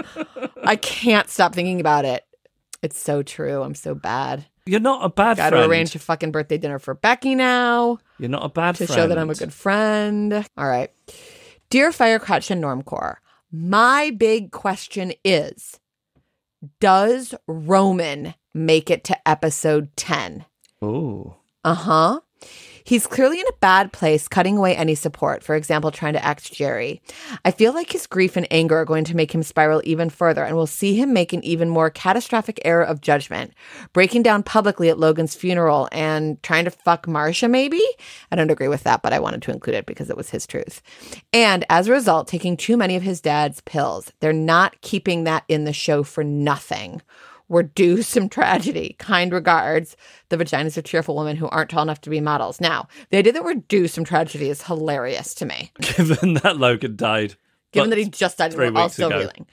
I 0.64 0.76
can't 0.76 1.28
stop 1.28 1.54
thinking 1.54 1.80
about 1.80 2.04
it. 2.04 2.24
It's 2.82 2.98
so 3.00 3.22
true. 3.22 3.62
I'm 3.62 3.74
so 3.74 3.94
bad. 3.94 4.44
You're 4.66 4.80
not 4.80 5.04
a 5.04 5.08
bad 5.08 5.36
Got 5.36 5.50
friend. 5.50 5.64
to 5.64 5.68
arrange 5.70 5.94
a 5.94 5.98
fucking 5.98 6.30
birthday 6.32 6.56
dinner 6.58 6.78
for 6.78 6.94
Becky 6.94 7.34
now 7.34 7.98
You're 8.18 8.28
not 8.28 8.44
a 8.44 8.48
bad 8.48 8.76
to 8.76 8.86
friend. 8.86 8.96
show 9.00 9.08
that 9.08 9.18
I'm 9.18 9.28
a 9.30 9.34
good 9.34 9.52
friend. 9.52 10.32
All 10.56 10.66
right. 10.68 10.90
Dear 11.70 11.90
Firecrotch 11.90 12.50
and 12.50 12.62
Normcore, 12.62 13.16
my 13.50 14.10
big 14.16 14.52
question 14.52 15.12
is 15.24 15.80
Does 16.80 17.34
Roman 17.46 18.34
make 18.54 18.90
it 18.90 19.04
to 19.04 19.28
episode 19.28 19.96
10? 19.96 20.44
Ooh. 20.84 21.34
Uh 21.64 21.74
huh. 21.74 22.20
He's 22.84 23.06
clearly 23.06 23.40
in 23.40 23.46
a 23.48 23.58
bad 23.60 23.92
place, 23.92 24.28
cutting 24.28 24.56
away 24.56 24.76
any 24.76 24.94
support, 24.94 25.42
for 25.42 25.54
example, 25.54 25.90
trying 25.90 26.14
to 26.14 26.24
act 26.24 26.52
Gerri. 26.52 27.00
I 27.44 27.50
feel 27.50 27.72
like 27.72 27.92
his 27.92 28.06
grief 28.06 28.36
and 28.36 28.46
anger 28.50 28.78
are 28.78 28.84
going 28.84 29.04
to 29.04 29.16
make 29.16 29.34
him 29.34 29.42
spiral 29.42 29.82
even 29.84 30.10
further, 30.10 30.44
and 30.44 30.56
we'll 30.56 30.66
see 30.66 30.94
him 30.94 31.12
make 31.12 31.32
an 31.32 31.44
even 31.44 31.68
more 31.68 31.90
catastrophic 31.90 32.60
error 32.64 32.84
of 32.84 33.00
judgment, 33.00 33.52
breaking 33.92 34.22
down 34.22 34.42
publicly 34.42 34.88
at 34.88 34.98
Logan's 34.98 35.34
funeral 35.34 35.88
and 35.92 36.42
trying 36.42 36.64
to 36.64 36.70
fuck 36.70 37.06
Marcia, 37.06 37.48
maybe? 37.48 37.82
I 38.30 38.36
don't 38.36 38.50
agree 38.50 38.68
with 38.68 38.84
that, 38.84 39.02
but 39.02 39.12
I 39.12 39.20
wanted 39.20 39.42
to 39.42 39.52
include 39.52 39.76
it 39.76 39.86
because 39.86 40.10
it 40.10 40.16
was 40.16 40.30
his 40.30 40.46
truth. 40.46 40.82
And 41.32 41.64
as 41.68 41.88
a 41.88 41.92
result, 41.92 42.28
taking 42.28 42.56
too 42.56 42.76
many 42.76 42.96
of 42.96 43.02
his 43.02 43.20
dad's 43.20 43.60
pills. 43.62 44.12
They're 44.20 44.32
not 44.32 44.80
keeping 44.80 45.24
that 45.24 45.44
in 45.48 45.64
the 45.64 45.72
show 45.72 46.02
for 46.02 46.24
nothing. 46.24 47.02
We're 47.52 47.64
due 47.64 48.00
some 48.14 48.28
tragedy. 48.28 48.96
Kind 48.98 49.32
regards, 49.32 49.96
the 50.30 50.38
vaginas 50.38 50.76
of 50.78 50.84
cheerful 50.84 51.14
women 51.14 51.36
who 51.36 51.48
aren't 51.48 51.70
tall 51.70 51.82
enough 51.82 52.00
to 52.00 52.10
be 52.10 52.20
models. 52.20 52.60
Now, 52.60 52.88
the 53.10 53.18
idea 53.18 53.32
that 53.34 53.44
we're 53.44 53.54
due 53.54 53.86
some 53.88 54.04
tragedy 54.04 54.48
is 54.48 54.62
hilarious 54.62 55.34
to 55.34 55.46
me, 55.46 55.70
Given 55.80 56.34
that 56.34 56.56
Logan 56.56 56.96
died. 56.96 57.36
given 57.72 57.90
that 57.90 57.98
he 57.98 58.06
just 58.06 58.38
died 58.38 58.46
and 58.46 58.54
three 58.54 58.70
we're 58.70 58.80
all 58.80 58.88
still 58.88 59.10
reeling. 59.10 59.46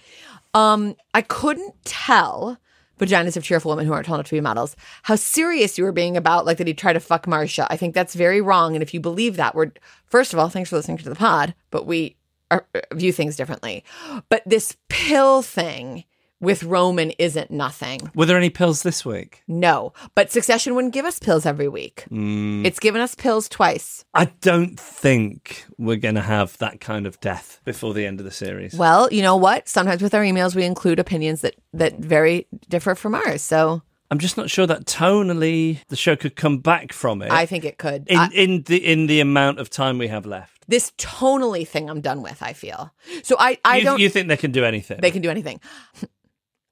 Um, 0.54 0.96
I 1.14 1.22
couldn't 1.22 1.76
tell 1.84 2.58
vaginas 3.00 3.38
of 3.38 3.44
cheerful 3.44 3.70
women 3.70 3.86
who 3.86 3.94
aren't 3.94 4.06
tall 4.06 4.16
enough 4.16 4.28
to 4.28 4.36
be 4.36 4.42
models 4.42 4.76
how 5.04 5.16
serious 5.16 5.78
you 5.78 5.84
were 5.84 5.92
being 5.92 6.18
about 6.18 6.46
like 6.46 6.58
that 6.58 6.68
he 6.68 6.74
tried 6.74 6.94
to 6.94 7.00
fuck 7.00 7.28
Marcia. 7.28 7.68
I 7.70 7.78
think 7.78 7.94
that's 7.96 8.16
very 8.16 8.42
wrong. 8.42 8.76
And 8.76 8.82
if 8.84 8.94
you 8.94 9.00
believe 9.00 9.36
that, 9.36 9.56
we're 9.56 9.72
first 10.06 10.34
of 10.34 10.40
all, 10.40 10.50
thanks 10.50 10.70
for 10.70 10.76
listening 10.76 10.98
to 11.00 11.10
the 11.10 11.16
pod, 11.16 11.54
but 11.72 11.86
we 11.86 12.18
are, 12.52 12.66
view 12.94 13.12
things 13.12 13.36
differently. 13.36 13.84
But 14.30 14.44
this 14.46 14.76
pill 14.90 15.42
thing 15.42 16.04
with 16.42 16.64
Roman 16.64 17.12
isn't 17.12 17.52
nothing. 17.52 18.12
Were 18.16 18.26
there 18.26 18.38
any 18.38 18.50
pills 18.50 18.84
this 18.84 19.06
week? 19.06 19.44
No, 19.48 19.94
but 20.16 20.32
Succession 20.32 20.76
wouldn't 20.76 20.94
give 20.94 21.06
us 21.06 21.20
pills 21.20 21.46
every 21.46 21.68
week. 21.68 22.06
Mm. 22.10 22.66
It's 22.66 22.80
given 22.80 23.02
us 23.02 23.16
pills 23.16 23.50
twice. 23.50 24.06
I 24.14 24.26
don't 24.42 24.80
think 24.80 25.66
we're 25.78 25.98
going 25.98 26.16
to 26.16 26.22
have 26.22 26.58
that 26.60 26.80
kind 26.80 27.06
of 27.06 27.20
death 27.20 27.60
before 27.66 27.94
the 27.94 28.06
end 28.06 28.20
of 28.20 28.26
the 28.26 28.32
series. 28.32 28.74
Well, 28.76 29.10
you 29.12 29.22
know 29.22 29.36
what? 29.38 29.68
Sometimes 29.68 30.02
with 30.02 30.14
our 30.14 30.24
emails, 30.24 30.56
we 30.56 30.64
include 30.66 31.00
opinions 31.00 31.42
that 31.42 31.56
that 31.74 31.98
very 32.00 32.48
differ 32.70 32.96
from 32.96 33.16
ours. 33.16 33.42
So 33.42 33.82
I'm 34.12 34.18
just 34.20 34.38
not 34.38 34.50
sure 34.50 34.66
that 34.66 34.86
tonally 34.86 35.80
the 35.90 35.96
show 35.96 36.16
could 36.16 36.36
come 36.36 36.60
back 36.60 36.94
from 36.94 37.22
it. 37.22 37.32
I 37.32 37.46
think 37.46 37.66
it 37.66 37.78
could. 37.78 38.08
in 38.08 38.18
I- 38.18 38.30
in 38.34 38.64
the 38.64 38.78
in 38.78 39.08
the 39.08 39.20
amount 39.20 39.60
of 39.60 39.70
time 39.70 39.98
we 39.98 40.08
have 40.08 40.26
left. 40.26 40.66
this 40.68 40.92
tonally 40.98 41.68
thing, 41.68 41.90
I'm 41.90 42.02
done 42.02 42.22
with. 42.24 42.42
I 42.42 42.54
feel 42.54 42.92
so. 43.24 43.36
I 43.40 43.58
I 43.66 43.78
you, 43.78 43.84
don't. 43.84 44.00
you 44.00 44.10
think 44.10 44.28
they 44.30 44.38
can 44.38 44.52
do 44.52 44.64
anything? 44.66 45.00
they 45.02 45.12
can 45.12 45.22
do 45.22 45.30
anything. 45.30 45.60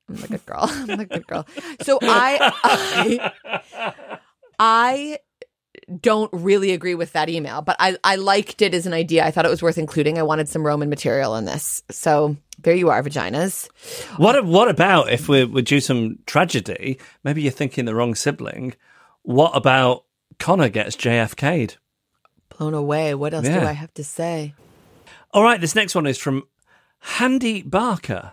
I'm 0.09 0.15
the 0.15 0.27
good 0.27 0.45
girl. 0.45 0.59
I'm 0.69 0.87
the 0.97 1.05
good 1.05 1.27
girl. 1.27 1.45
So 1.81 1.99
I, 2.01 2.51
I, 2.63 3.99
I 4.59 5.19
don't 6.01 6.29
really 6.33 6.71
agree 6.71 6.95
with 6.95 7.13
that 7.13 7.29
email, 7.29 7.61
but 7.61 7.75
I, 7.79 7.97
I 8.03 8.15
liked 8.15 8.61
it 8.61 8.73
as 8.73 8.85
an 8.85 8.93
idea. 8.93 9.25
I 9.25 9.31
thought 9.31 9.45
it 9.45 9.49
was 9.49 9.61
worth 9.61 9.77
including. 9.77 10.17
I 10.17 10.23
wanted 10.23 10.49
some 10.49 10.65
Roman 10.65 10.89
material 10.89 11.35
in 11.35 11.45
this. 11.45 11.83
So 11.91 12.35
there 12.59 12.75
you 12.75 12.89
are, 12.89 13.01
vaginas. 13.03 13.69
What 14.17 14.43
what 14.45 14.69
about 14.69 15.11
if 15.11 15.29
we're, 15.29 15.47
we're 15.47 15.61
due 15.63 15.79
some 15.79 16.19
tragedy? 16.25 16.99
Maybe 17.23 17.41
you're 17.41 17.51
thinking 17.51 17.85
the 17.85 17.95
wrong 17.95 18.15
sibling. 18.15 18.73
What 19.23 19.51
about 19.55 20.05
Connor 20.39 20.69
gets 20.69 20.95
JFK'd? 20.95 21.77
Blown 22.57 22.73
away. 22.73 23.13
What 23.13 23.33
else 23.33 23.45
Yeah. 23.45 23.59
do 23.59 23.65
I 23.65 23.73
have 23.73 23.93
to 23.95 24.03
say? 24.03 24.53
All 25.31 25.43
right, 25.43 25.59
this 25.61 25.75
next 25.75 25.93
one 25.95 26.07
is 26.07 26.17
from 26.17 26.43
Handy 26.99 27.61
Barker. 27.61 28.31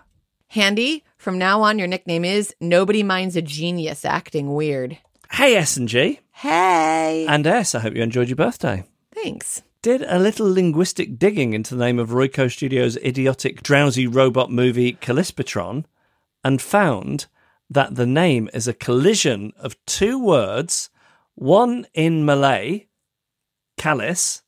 Handy, 0.48 1.04
from 1.24 1.38
now 1.38 1.62
on, 1.62 1.78
your 1.78 1.88
nickname 1.88 2.22
is 2.22 2.54
Nobody 2.60 3.02
Minds 3.02 3.34
a 3.34 3.40
Genius 3.40 4.04
Acting 4.04 4.52
Weird. 4.52 4.98
Hey 5.32 5.56
S 5.56 5.78
and 5.78 5.88
G 5.88 6.20
Hey. 6.32 7.24
and 7.26 7.46
S. 7.46 7.74
I 7.74 7.80
hope 7.80 7.94
you 7.96 8.02
enjoyed 8.02 8.28
your 8.28 8.37
birthday. 8.37 8.84
Thanks. 9.14 9.62
Did 9.80 10.02
a 10.02 10.18
little 10.18 10.52
linguistic 10.52 11.18
digging 11.18 11.54
into 11.54 11.74
the 11.74 11.82
name 11.82 11.98
of 11.98 12.10
Royco 12.10 12.52
Studios' 12.52 12.98
idiotic, 12.98 13.62
drowsy 13.62 14.06
robot 14.06 14.50
movie 14.50 14.92
Callispatron, 14.92 15.87
and 16.44 16.60
found 16.60 17.24
that 17.70 17.94
the 17.94 18.06
name 18.06 18.50
is 18.52 18.68
a 18.68 18.74
collision 18.74 19.54
of 19.56 19.82
two 19.87 20.22
words, 20.22 20.90
one 21.37 21.87
in 21.94 22.26
Malay, 22.26 22.84
Kalis, 23.78 24.42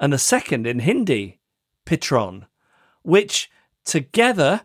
and 0.00 0.12
the 0.12 0.18
second 0.18 0.66
in 0.66 0.80
Hindi, 0.80 1.38
Pitron, 1.86 2.46
which 3.02 3.48
together 3.84 4.62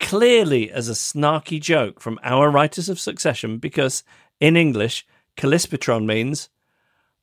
clearly 0.00 0.70
as 0.70 0.88
a 0.88 0.92
snarky 0.92 1.60
joke 1.60 2.00
from 2.00 2.18
our 2.22 2.50
writers 2.50 2.88
of 2.88 3.00
Succession, 3.00 3.58
because 3.58 4.02
in 4.40 4.56
English, 4.56 5.06
Callispatron 5.36 6.04
means 6.06 6.48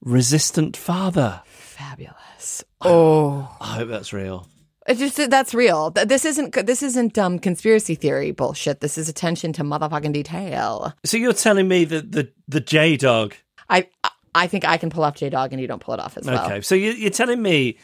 resistant 0.02 0.76
father. 0.78 1.42
Fabulous. 1.46 2.64
Oh. 2.82 3.56
I 3.62 3.76
hope 3.78 3.90
that's 3.90 4.14
real. 4.14 4.48
It's 4.86 5.00
just 5.00 5.30
that's 5.30 5.54
real. 5.54 5.92
This 5.92 6.26
isn't 6.26 6.54
this 6.66 6.84
isn't 6.84 7.18
um 7.18 7.40
conspiracy 7.40 7.96
theory 7.96 8.32
bullshit. 8.32 8.82
This 8.82 8.98
is 8.98 9.08
attention 9.08 9.54
to 9.54 9.64
motherfucking 9.64 10.12
detail. 10.12 10.94
So 11.06 11.16
you're 11.16 11.32
telling 11.32 11.70
me 11.70 11.86
that 11.86 12.12
the 12.12 12.30
the 12.50 12.60
J 12.60 12.98
Dog? 12.98 13.34
I 13.70 13.88
I- 14.04 14.10
I 14.36 14.48
think 14.48 14.66
I 14.66 14.78
can 14.78 14.90
pull 14.90 15.04
off 15.04 15.16
J 15.16 15.30
Dog 15.30 15.52
and 15.54 15.62
you 15.62 15.68
don't 15.68 15.80
pull 15.80 15.94
it 15.94 16.00
off 16.00 16.18
as 16.18 16.26
well. 16.26 16.44
Okay, 16.48 16.62
so 16.62 16.74
you, 16.74 16.90
you're 16.94 17.12
telling 17.12 17.40
me 17.40 17.78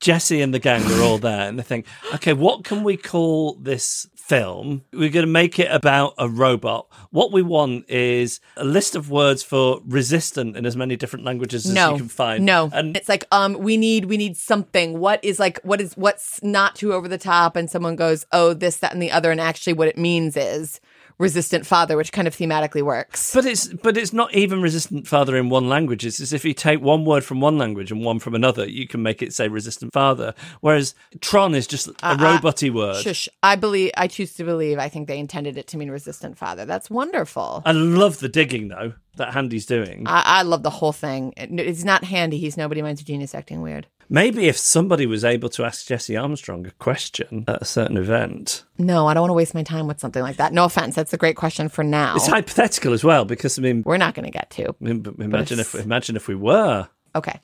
Jesse 0.00 0.40
and 0.40 0.54
the 0.54 0.58
gang 0.58 0.82
are 0.90 1.02
all 1.02 1.18
there, 1.18 1.48
and 1.48 1.58
they 1.58 1.62
think, 1.62 1.86
okay, 2.14 2.32
what 2.32 2.64
can 2.64 2.84
we 2.84 2.96
call 2.96 3.54
this 3.54 4.06
film? 4.14 4.84
We're 4.92 5.08
going 5.10 5.26
to 5.26 5.32
make 5.32 5.58
it 5.58 5.68
about 5.72 6.14
a 6.18 6.28
robot. 6.28 6.86
What 7.10 7.32
we 7.32 7.42
want 7.42 7.88
is 7.90 8.40
a 8.56 8.64
list 8.64 8.94
of 8.94 9.10
words 9.10 9.42
for 9.42 9.80
resistant 9.86 10.56
in 10.56 10.66
as 10.66 10.76
many 10.76 10.96
different 10.96 11.24
languages 11.24 11.66
as 11.66 11.72
No, 11.74 11.92
you 11.92 11.98
can 11.98 12.08
find. 12.08 12.44
no. 12.46 12.70
and 12.72 12.96
it's 12.96 13.08
like 13.08 13.24
um, 13.32 13.54
we 13.58 13.76
need 13.76 14.04
we 14.04 14.16
need 14.16 14.36
something. 14.36 14.98
What 14.98 15.24
is 15.24 15.40
like 15.40 15.58
what 15.64 15.80
is 15.80 15.94
what's 15.96 16.42
not 16.42 16.76
too 16.76 16.92
over 16.92 17.08
the 17.08 17.18
top? 17.18 17.56
And 17.56 17.68
someone 17.68 17.96
goes, 17.96 18.24
oh, 18.32 18.54
this, 18.54 18.76
that, 18.76 18.92
and 18.92 19.02
the 19.02 19.10
other. 19.10 19.30
And 19.32 19.40
actually, 19.40 19.72
what 19.72 19.88
it 19.88 19.98
means 19.98 20.36
is 20.36 20.80
resistant 21.18 21.66
father, 21.66 21.96
which 21.96 22.12
kind 22.12 22.28
of 22.28 22.36
thematically 22.36 22.82
works. 22.82 23.34
But 23.34 23.44
it's 23.44 23.68
but 23.68 23.96
it's 23.96 24.12
not 24.12 24.34
even 24.34 24.62
resistant 24.62 25.06
father 25.06 25.36
in 25.36 25.48
one 25.48 25.68
language. 25.68 26.06
It's 26.06 26.20
as 26.20 26.32
if 26.32 26.44
you 26.44 26.54
take 26.54 26.80
one 26.80 27.04
word 27.04 27.24
from 27.24 27.40
one 27.40 27.58
language 27.58 27.90
and 27.90 28.04
one 28.04 28.18
from 28.18 28.34
another, 28.34 28.68
you 28.68 28.86
can 28.86 29.02
make 29.02 29.22
it 29.22 29.34
say 29.34 29.48
resistant 29.48 29.92
father. 29.92 30.34
Whereas 30.60 30.94
Tron 31.20 31.54
is 31.54 31.66
just 31.66 31.88
a 31.88 31.94
Uh, 32.02 32.16
roboty 32.16 32.72
word. 32.72 33.02
Shush. 33.02 33.28
I 33.42 33.56
believe. 33.56 33.90
I 33.96 34.06
choose 34.06 34.34
to 34.34 34.44
believe. 34.44 34.78
I 34.78 34.88
think 34.88 35.08
they 35.08 35.18
intended 35.18 35.58
it 35.58 35.66
to 35.68 35.76
mean 35.76 35.90
resistant 35.90 36.38
father. 36.38 36.64
That's 36.64 36.88
wonderful. 36.90 37.62
I 37.64 37.72
love 37.72 38.20
the 38.20 38.28
digging 38.28 38.68
though 38.68 38.94
that 39.16 39.34
Handy's 39.34 39.66
doing. 39.66 40.04
I, 40.06 40.22
I 40.38 40.42
love 40.42 40.62
the 40.62 40.70
whole 40.70 40.92
thing. 40.92 41.34
It- 41.36 41.50
It's 41.58 41.84
not 41.84 42.04
handy. 42.04 42.38
He's 42.38 42.56
nobody 42.56 42.82
minds 42.82 43.00
a 43.00 43.04
genius 43.04 43.34
acting 43.34 43.60
weird. 43.62 43.86
Maybe 44.10 44.46
if 44.48 44.56
somebody 44.56 45.06
was 45.06 45.24
able 45.24 45.48
to 45.50 45.64
ask 45.64 45.86
Jesse 45.86 46.16
Armstrong 46.16 46.66
a 46.66 46.70
question 46.72 47.44
at 47.46 47.62
a 47.62 47.64
certain 47.64 47.96
event, 47.96 48.64
No, 48.78 49.06
I 49.06 49.14
don't 49.14 49.22
want 49.22 49.30
to 49.30 49.34
waste 49.34 49.54
my 49.54 49.62
time 49.62 49.86
with 49.86 50.00
something 50.00 50.22
like 50.22 50.36
that. 50.36 50.52
No 50.52 50.64
offense. 50.64 50.94
That's 50.94 51.12
a 51.12 51.18
great 51.18 51.36
question 51.36 51.68
for 51.68 51.84
now. 51.84 52.16
it's 52.16 52.26
hypothetical 52.26 52.92
as 52.92 53.04
well. 53.04 53.24
Because 53.24 53.58
I 53.58 53.62
mean, 53.62 53.82
We're 53.84 53.98
not 53.98 54.14
going 54.14 54.24
to 54.24 54.30
get 54.30 54.50
to. 54.50 54.74
Imagine 54.80 55.60
if 55.60 55.74
imagine 55.74 56.16
if 56.16 56.28
we 56.28 56.34
were. 56.34 56.88
Okay. 57.14 57.40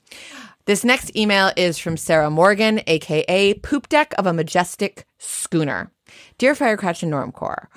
This 0.65 0.83
next 0.83 1.15
email 1.15 1.51
is 1.55 1.77
from 1.77 1.95
Sarah 1.95 2.31
Morgan, 2.31 2.81
aka 2.87 3.53
Poop 3.53 3.87
Deck 3.87 4.15
of 4.17 4.25
a 4.25 4.33
Majestic 4.33 5.05
Schooner. 5.19 5.91
Dear 6.37 6.55
Firecrotch 6.55 7.03
and 7.03 7.11
Normcore, 7.11 7.67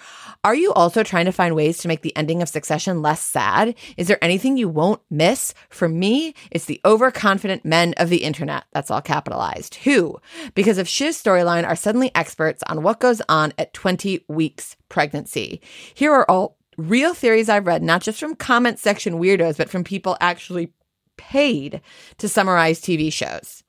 are 0.45 0.55
you 0.55 0.73
also 0.73 1.03
trying 1.03 1.25
to 1.25 1.33
find 1.33 1.55
ways 1.55 1.79
to 1.79 1.89
make 1.89 2.03
the 2.03 2.17
ending 2.17 2.43
of 2.43 2.49
Succession 2.49 3.03
less 3.03 3.23
sad? 3.23 3.75
Is 3.97 4.07
there 4.09 4.23
anything 4.23 4.57
you 4.57 4.69
won't 4.69 5.03
miss? 5.11 5.53
For 5.69 5.89
me, 5.89 6.35
it's 6.51 6.67
the 6.67 6.81
overconfident 6.85 7.65
men 7.65 7.95
of 7.97 8.09
the 8.09 8.23
internet, 8.25 8.65
that's 8.73 8.91
all 8.91 9.03
capitalized, 9.03 9.77
who, 9.77 10.19
because 10.55 10.79
of 10.79 10.89
Shiv's 10.89 11.23
storyline, 11.23 11.67
are 11.67 11.77
suddenly 11.77 12.11
experts 12.15 12.63
on 12.69 12.83
what 12.83 13.01
goes 13.01 13.21
on 13.29 13.53
at 13.59 13.75
20 13.75 14.25
weeks 14.29 14.77
pregnancy. 14.89 15.61
Here 15.95 16.13
are 16.13 16.31
all 16.31 16.57
real 16.77 17.15
theories 17.15 17.49
I've 17.49 17.67
read, 17.67 17.83
not 17.83 18.03
just 18.03 18.21
from 18.21 18.37
comment 18.37 18.79
section 18.79 19.15
weirdos, 19.15 19.57
but 19.57 19.69
from 19.69 19.85
people 19.85 20.17
actually 20.21 20.73
paid 21.17 21.81
to 22.19 22.29
summarize 22.29 22.81
TV 22.81 23.13
shows. 23.13 23.65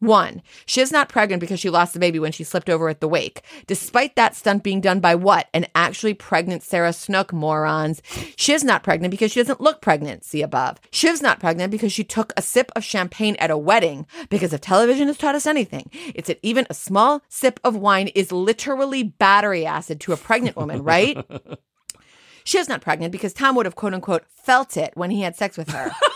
One, 0.00 0.42
she 0.66 0.82
is 0.82 0.92
not 0.92 1.08
pregnant 1.08 1.40
because 1.40 1.58
she 1.58 1.70
lost 1.70 1.94
the 1.94 1.98
baby 1.98 2.18
when 2.18 2.32
she 2.32 2.44
slipped 2.44 2.68
over 2.68 2.90
at 2.90 3.00
the 3.00 3.08
wake. 3.08 3.42
Despite 3.66 4.14
that 4.16 4.36
stunt 4.36 4.62
being 4.62 4.82
done 4.82 5.00
by 5.00 5.14
what? 5.14 5.48
An 5.54 5.66
actually 5.74 6.12
pregnant 6.12 6.62
Sarah 6.62 6.92
Snook, 6.92 7.32
morons. 7.32 8.02
She 8.36 8.52
is 8.52 8.62
not 8.62 8.82
pregnant 8.82 9.10
because 9.10 9.32
she 9.32 9.40
doesn't 9.40 9.60
look 9.60 9.80
pregnant, 9.80 10.22
see 10.22 10.42
above. 10.42 10.78
Shiv's 10.90 11.22
not 11.22 11.40
pregnant 11.40 11.70
because 11.70 11.94
she 11.94 12.04
took 12.04 12.34
a 12.36 12.42
sip 12.42 12.70
of 12.76 12.84
champagne 12.84 13.36
at 13.38 13.50
a 13.50 13.56
wedding. 13.56 14.06
Because 14.28 14.52
if 14.52 14.60
television 14.60 15.06
has 15.06 15.16
taught 15.16 15.34
us 15.34 15.46
anything, 15.46 15.90
it's 16.14 16.28
that 16.28 16.40
even 16.42 16.66
a 16.68 16.74
small 16.74 17.22
sip 17.30 17.58
of 17.64 17.74
wine 17.74 18.08
is 18.08 18.30
literally 18.30 19.02
battery 19.02 19.64
acid 19.64 19.98
to 20.00 20.12
a 20.12 20.18
pregnant 20.18 20.56
woman, 20.56 20.82
right? 20.82 21.24
she 22.44 22.58
is 22.58 22.68
not 22.68 22.82
pregnant 22.82 23.12
because 23.12 23.32
Tom 23.32 23.56
would 23.56 23.64
have 23.64 23.76
quote 23.76 23.94
unquote 23.94 24.24
felt 24.28 24.76
it 24.76 24.92
when 24.94 25.10
he 25.10 25.22
had 25.22 25.36
sex 25.36 25.56
with 25.56 25.70
her. 25.70 25.90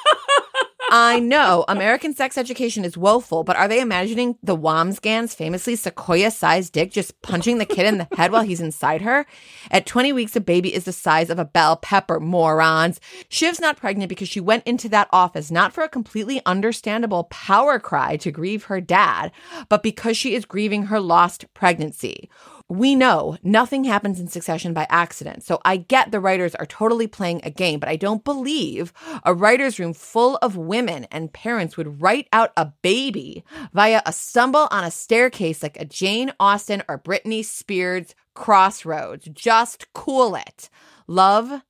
I 0.92 1.20
know 1.20 1.64
American 1.68 2.14
sex 2.14 2.36
education 2.36 2.84
is 2.84 2.98
woeful, 2.98 3.44
but 3.44 3.54
are 3.54 3.68
they 3.68 3.80
imagining 3.80 4.36
the 4.42 4.56
Wambsgans 4.56 5.36
famously 5.36 5.76
sequoia 5.76 6.32
sized 6.32 6.72
dick 6.72 6.90
just 6.90 7.22
punching 7.22 7.58
the 7.58 7.64
kid 7.64 7.86
in 7.86 7.98
the 7.98 8.08
head 8.16 8.32
while 8.32 8.42
he's 8.42 8.60
inside 8.60 9.02
her? 9.02 9.24
At 9.70 9.86
20 9.86 10.12
weeks, 10.12 10.34
a 10.34 10.40
baby 10.40 10.74
is 10.74 10.86
the 10.86 10.92
size 10.92 11.30
of 11.30 11.38
a 11.38 11.44
bell 11.44 11.76
pepper, 11.76 12.18
morons. 12.18 12.98
Shiv's 13.28 13.60
not 13.60 13.76
pregnant 13.76 14.08
because 14.08 14.28
she 14.28 14.40
went 14.40 14.66
into 14.66 14.88
that 14.88 15.08
office 15.12 15.48
not 15.48 15.72
for 15.72 15.84
a 15.84 15.88
completely 15.88 16.42
understandable 16.44 17.22
power 17.30 17.78
cry 17.78 18.16
to 18.16 18.32
grieve 18.32 18.64
her 18.64 18.80
dad, 18.80 19.30
but 19.68 19.84
because 19.84 20.16
she 20.16 20.34
is 20.34 20.44
grieving 20.44 20.86
her 20.86 20.98
lost 20.98 21.44
pregnancy 21.54 22.28
we 22.70 22.94
know 22.94 23.36
nothing 23.42 23.82
happens 23.82 24.20
in 24.20 24.28
succession 24.28 24.72
by 24.72 24.86
accident. 24.88 25.42
So 25.42 25.60
I 25.64 25.76
get 25.76 26.12
the 26.12 26.20
writers 26.20 26.54
are 26.54 26.66
totally 26.66 27.08
playing 27.08 27.40
a 27.42 27.50
game, 27.50 27.80
but 27.80 27.88
I 27.88 27.96
don't 27.96 28.22
believe 28.22 28.92
a 29.24 29.34
writer's 29.34 29.80
room 29.80 29.92
full 29.92 30.36
of 30.36 30.56
women 30.56 31.04
and 31.10 31.32
parents 31.32 31.76
would 31.76 32.00
write 32.00 32.28
out 32.32 32.52
a 32.56 32.66
baby 32.82 33.44
via 33.72 34.02
a 34.06 34.12
stumble 34.12 34.68
on 34.70 34.84
a 34.84 34.90
staircase 34.92 35.64
like 35.64 35.80
a 35.80 35.84
Jane 35.84 36.32
Austen 36.38 36.84
or 36.88 36.96
Britney 36.96 37.44
Spears 37.44 38.14
crossroads. 38.34 39.28
Just 39.32 39.92
cool 39.92 40.36
it. 40.36 40.70
Love, 41.08 41.62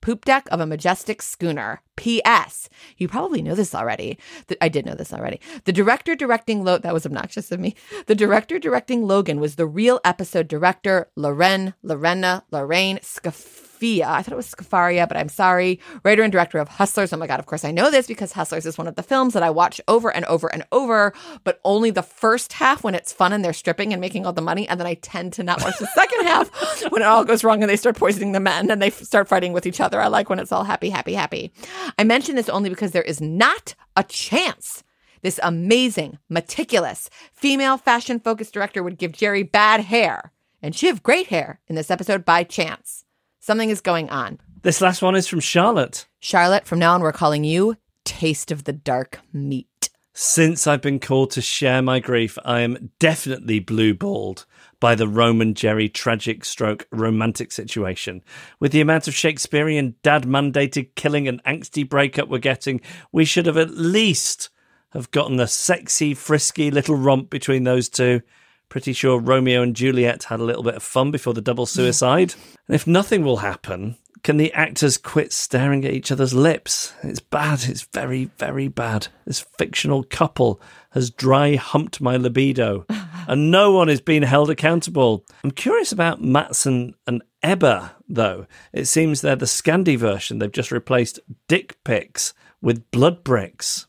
poop 0.00 0.24
deck 0.24 0.46
of 0.52 0.60
a 0.60 0.66
majestic 0.66 1.20
schooner. 1.20 1.82
P.S. 1.96 2.68
You 2.96 3.08
probably 3.08 3.42
know 3.42 3.54
this 3.54 3.74
already. 3.74 4.18
I 4.60 4.68
did 4.68 4.86
know 4.86 4.94
this 4.94 5.12
already. 5.12 5.40
The 5.64 5.72
director 5.72 6.14
directing 6.14 6.64
Lo 6.64 6.78
that 6.78 6.94
was 6.94 7.06
obnoxious 7.06 7.52
of 7.52 7.60
me. 7.60 7.74
The 8.06 8.14
director 8.14 8.58
directing 8.58 9.06
Logan 9.06 9.40
was 9.40 9.56
the 9.56 9.66
real 9.66 10.00
episode 10.04 10.48
director, 10.48 11.08
Loren, 11.16 11.74
Lorena, 11.82 12.44
Lorraine 12.50 12.98
Scaf- 12.98 13.64
Sophia. 13.74 14.08
I 14.08 14.22
thought 14.22 14.32
it 14.32 14.36
was 14.36 14.50
Scafaria, 14.50 15.06
but 15.06 15.16
I'm 15.16 15.28
sorry. 15.28 15.80
Writer 16.04 16.22
and 16.22 16.32
director 16.32 16.58
of 16.58 16.68
Hustlers. 16.68 17.12
Oh 17.12 17.16
my 17.16 17.26
God, 17.26 17.40
of 17.40 17.46
course 17.46 17.64
I 17.64 17.70
know 17.70 17.90
this 17.90 18.06
because 18.06 18.32
Hustlers 18.32 18.64
is 18.66 18.78
one 18.78 18.86
of 18.86 18.94
the 18.94 19.02
films 19.02 19.34
that 19.34 19.42
I 19.42 19.50
watch 19.50 19.80
over 19.88 20.14
and 20.14 20.24
over 20.26 20.46
and 20.46 20.64
over, 20.72 21.12
but 21.42 21.60
only 21.64 21.90
the 21.90 22.02
first 22.02 22.54
half 22.54 22.84
when 22.84 22.94
it's 22.94 23.12
fun 23.12 23.32
and 23.32 23.44
they're 23.44 23.52
stripping 23.52 23.92
and 23.92 24.00
making 24.00 24.24
all 24.24 24.32
the 24.32 24.40
money. 24.40 24.66
And 24.68 24.78
then 24.78 24.86
I 24.86 24.94
tend 24.94 25.32
to 25.34 25.42
not 25.42 25.60
watch 25.62 25.78
the 25.78 25.86
second 25.88 26.22
half 26.26 26.48
when 26.90 27.02
it 27.02 27.06
all 27.06 27.24
goes 27.24 27.42
wrong 27.44 27.62
and 27.62 27.68
they 27.68 27.76
start 27.76 27.96
poisoning 27.96 28.32
the 28.32 28.40
men 28.40 28.70
and 28.70 28.80
they 28.80 28.90
start 28.90 29.28
fighting 29.28 29.52
with 29.52 29.66
each 29.66 29.80
other. 29.80 30.00
I 30.00 30.06
like 30.06 30.30
when 30.30 30.38
it's 30.38 30.52
all 30.52 30.64
happy, 30.64 30.88
happy, 30.88 31.12
happy. 31.12 31.52
I 31.98 32.04
mention 32.04 32.36
this 32.36 32.48
only 32.48 32.70
because 32.70 32.92
there 32.92 33.02
is 33.02 33.20
not 33.20 33.74
a 33.96 34.04
chance 34.04 34.82
this 35.24 35.40
amazing, 35.42 36.18
meticulous, 36.28 37.08
female 37.32 37.78
fashion 37.78 38.20
focused 38.20 38.52
director 38.52 38.82
would 38.82 38.98
give 38.98 39.12
Gerri 39.12 39.50
bad 39.50 39.80
hair 39.80 40.32
and 40.62 40.76
Shiv 40.76 41.02
great 41.02 41.28
hair 41.28 41.60
in 41.66 41.74
this 41.76 41.90
episode 41.90 42.24
by 42.24 42.44
chance. 42.44 43.04
Something 43.40 43.70
is 43.70 43.80
going 43.80 44.10
on. 44.10 44.38
This 44.62 44.80
last 44.80 45.02
one 45.02 45.16
is 45.16 45.26
from 45.26 45.40
Charlotte. 45.40 46.06
Charlotte, 46.20 46.66
from 46.66 46.78
now 46.78 46.94
on, 46.94 47.00
we're 47.00 47.12
calling 47.12 47.42
you 47.42 47.76
Taste 48.04 48.50
of 48.50 48.64
the 48.64 48.72
Dark 48.72 49.20
Meat. 49.32 49.88
Since 50.12 50.66
I've 50.66 50.82
been 50.82 51.00
called 51.00 51.30
to 51.32 51.40
share 51.40 51.82
my 51.82 52.00
grief, 52.00 52.38
I 52.44 52.60
am 52.60 52.90
definitely 52.98 53.60
blue 53.60 53.94
balled 53.94 54.44
by 54.84 54.94
the 54.94 55.08
Roman 55.08 55.54
Gerri 55.54 55.90
tragic 55.90 56.44
stroke 56.44 56.86
romantic 56.90 57.52
situation. 57.52 58.20
With 58.60 58.70
the 58.70 58.82
amount 58.82 59.08
of 59.08 59.14
Shakespearean 59.14 59.94
dad 60.02 60.24
mandated 60.24 60.94
killing 60.94 61.26
and 61.26 61.42
angsty 61.44 61.88
breakup 61.88 62.28
we're 62.28 62.36
getting, 62.36 62.82
we 63.10 63.24
should 63.24 63.46
have 63.46 63.56
at 63.56 63.70
least 63.70 64.50
have 64.92 65.10
gotten 65.10 65.40
a 65.40 65.46
sexy, 65.46 66.12
frisky 66.12 66.70
little 66.70 66.96
romp 66.96 67.30
between 67.30 67.64
those 67.64 67.88
two. 67.88 68.20
Pretty 68.68 68.92
sure 68.92 69.18
Romeo 69.18 69.62
and 69.62 69.74
Juliet 69.74 70.24
had 70.24 70.38
a 70.38 70.44
little 70.44 70.62
bit 70.62 70.74
of 70.74 70.82
fun 70.82 71.10
before 71.10 71.32
the 71.32 71.40
double 71.40 71.64
suicide. 71.64 72.34
and 72.68 72.74
if 72.74 72.86
nothing 72.86 73.24
will 73.24 73.38
happen, 73.38 73.96
can 74.22 74.36
the 74.36 74.52
actors 74.52 74.98
quit 74.98 75.32
staring 75.32 75.86
at 75.86 75.94
each 75.94 76.12
other's 76.12 76.34
lips? 76.34 76.92
It's 77.02 77.20
bad. 77.20 77.60
It's 77.64 77.88
very, 77.94 78.26
very 78.36 78.68
bad. 78.68 79.08
This 79.24 79.40
fictional 79.40 80.02
couple 80.02 80.60
has 80.90 81.10
dry 81.10 81.56
humped 81.56 82.02
my 82.02 82.16
libido, 82.16 82.84
and 83.26 83.50
no 83.50 83.72
one 83.72 83.88
is 83.88 84.00
being 84.00 84.22
held 84.22 84.50
accountable. 84.50 85.24
I'm 85.42 85.50
curious 85.50 85.92
about 85.92 86.22
Matsson 86.22 86.94
and 87.06 87.22
Ebba, 87.42 87.96
though. 88.08 88.46
It 88.72 88.86
seems 88.86 89.20
they're 89.20 89.36
the 89.36 89.46
Scandi 89.46 89.96
version. 89.96 90.38
They've 90.38 90.50
just 90.50 90.72
replaced 90.72 91.20
dick 91.48 91.82
pics 91.84 92.34
with 92.62 92.90
blood 92.90 93.22
bricks. 93.24 93.86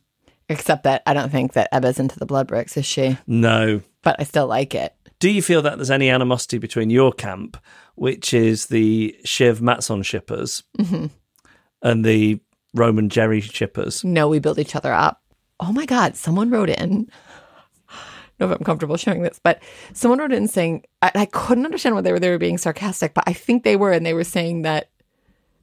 Except 0.50 0.84
that 0.84 1.02
I 1.06 1.14
don't 1.14 1.32
think 1.32 1.54
that 1.54 1.70
Ebba's 1.72 2.00
into 2.00 2.20
the 2.20 2.26
blood 2.26 2.48
bricks, 2.48 2.78
is 2.78 2.86
she? 2.86 3.18
No, 3.26 3.82
but 4.04 4.18
I 4.20 4.24
still 4.24 4.48
like 4.48 4.76
it. 4.76 4.94
Do 5.20 5.32
you 5.32 5.42
feel 5.42 5.62
that 5.64 5.78
there's 5.78 5.90
any 5.90 6.10
animosity 6.10 6.58
between 6.58 6.90
your 6.90 7.12
camp, 7.12 7.58
which 7.96 8.34
is 8.34 8.68
the 8.68 9.16
Shiv 9.24 9.62
Matsson 9.62 10.04
shippers, 10.04 10.64
mm-hmm. 10.78 11.08
and 11.82 12.06
the 12.06 12.40
Roman 12.74 13.10
Gerri 13.10 13.42
shippers? 13.42 14.04
No, 14.04 14.28
we 14.28 14.40
build 14.40 14.60
each 14.60 14.76
other 14.76 14.94
up. 14.94 15.22
Oh 15.60 15.72
my 15.72 15.86
God, 15.86 16.16
someone 16.16 16.50
wrote 16.50 16.70
in. 16.70 17.10
Know 18.40 18.52
if 18.52 18.58
I'm 18.58 18.66
comfortable 18.66 18.98
sharing 18.98 19.22
this, 19.22 19.40
but 19.42 19.62
someone 19.94 20.20
wrote 20.20 20.34
in 20.34 20.48
saying 20.48 20.84
I, 21.02 21.12
I 21.16 21.26
couldn't 21.26 21.66
understand 21.66 21.96
whether 21.96 22.04
they 22.04 22.12
were, 22.12 22.20
they 22.20 22.30
were 22.30 22.38
being 22.38 22.58
sarcastic, 22.58 23.14
but 23.14 23.24
I 23.28 23.34
think 23.34 23.64
they 23.64 23.78
were, 23.78 23.92
and 23.92 24.06
they 24.06 24.14
were 24.14 24.26
saying 24.26 24.64
that 24.64 24.90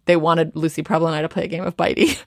they 0.07 0.17
wanted 0.17 0.57
Lucy 0.57 0.83
Prebble 0.83 1.07
and 1.07 1.15
I 1.15 1.23
to 1.23 1.29
play 1.29 1.45
a 1.45 1.49
game 1.49 1.65
of 1.65 1.77
Bitey. 1.77 2.19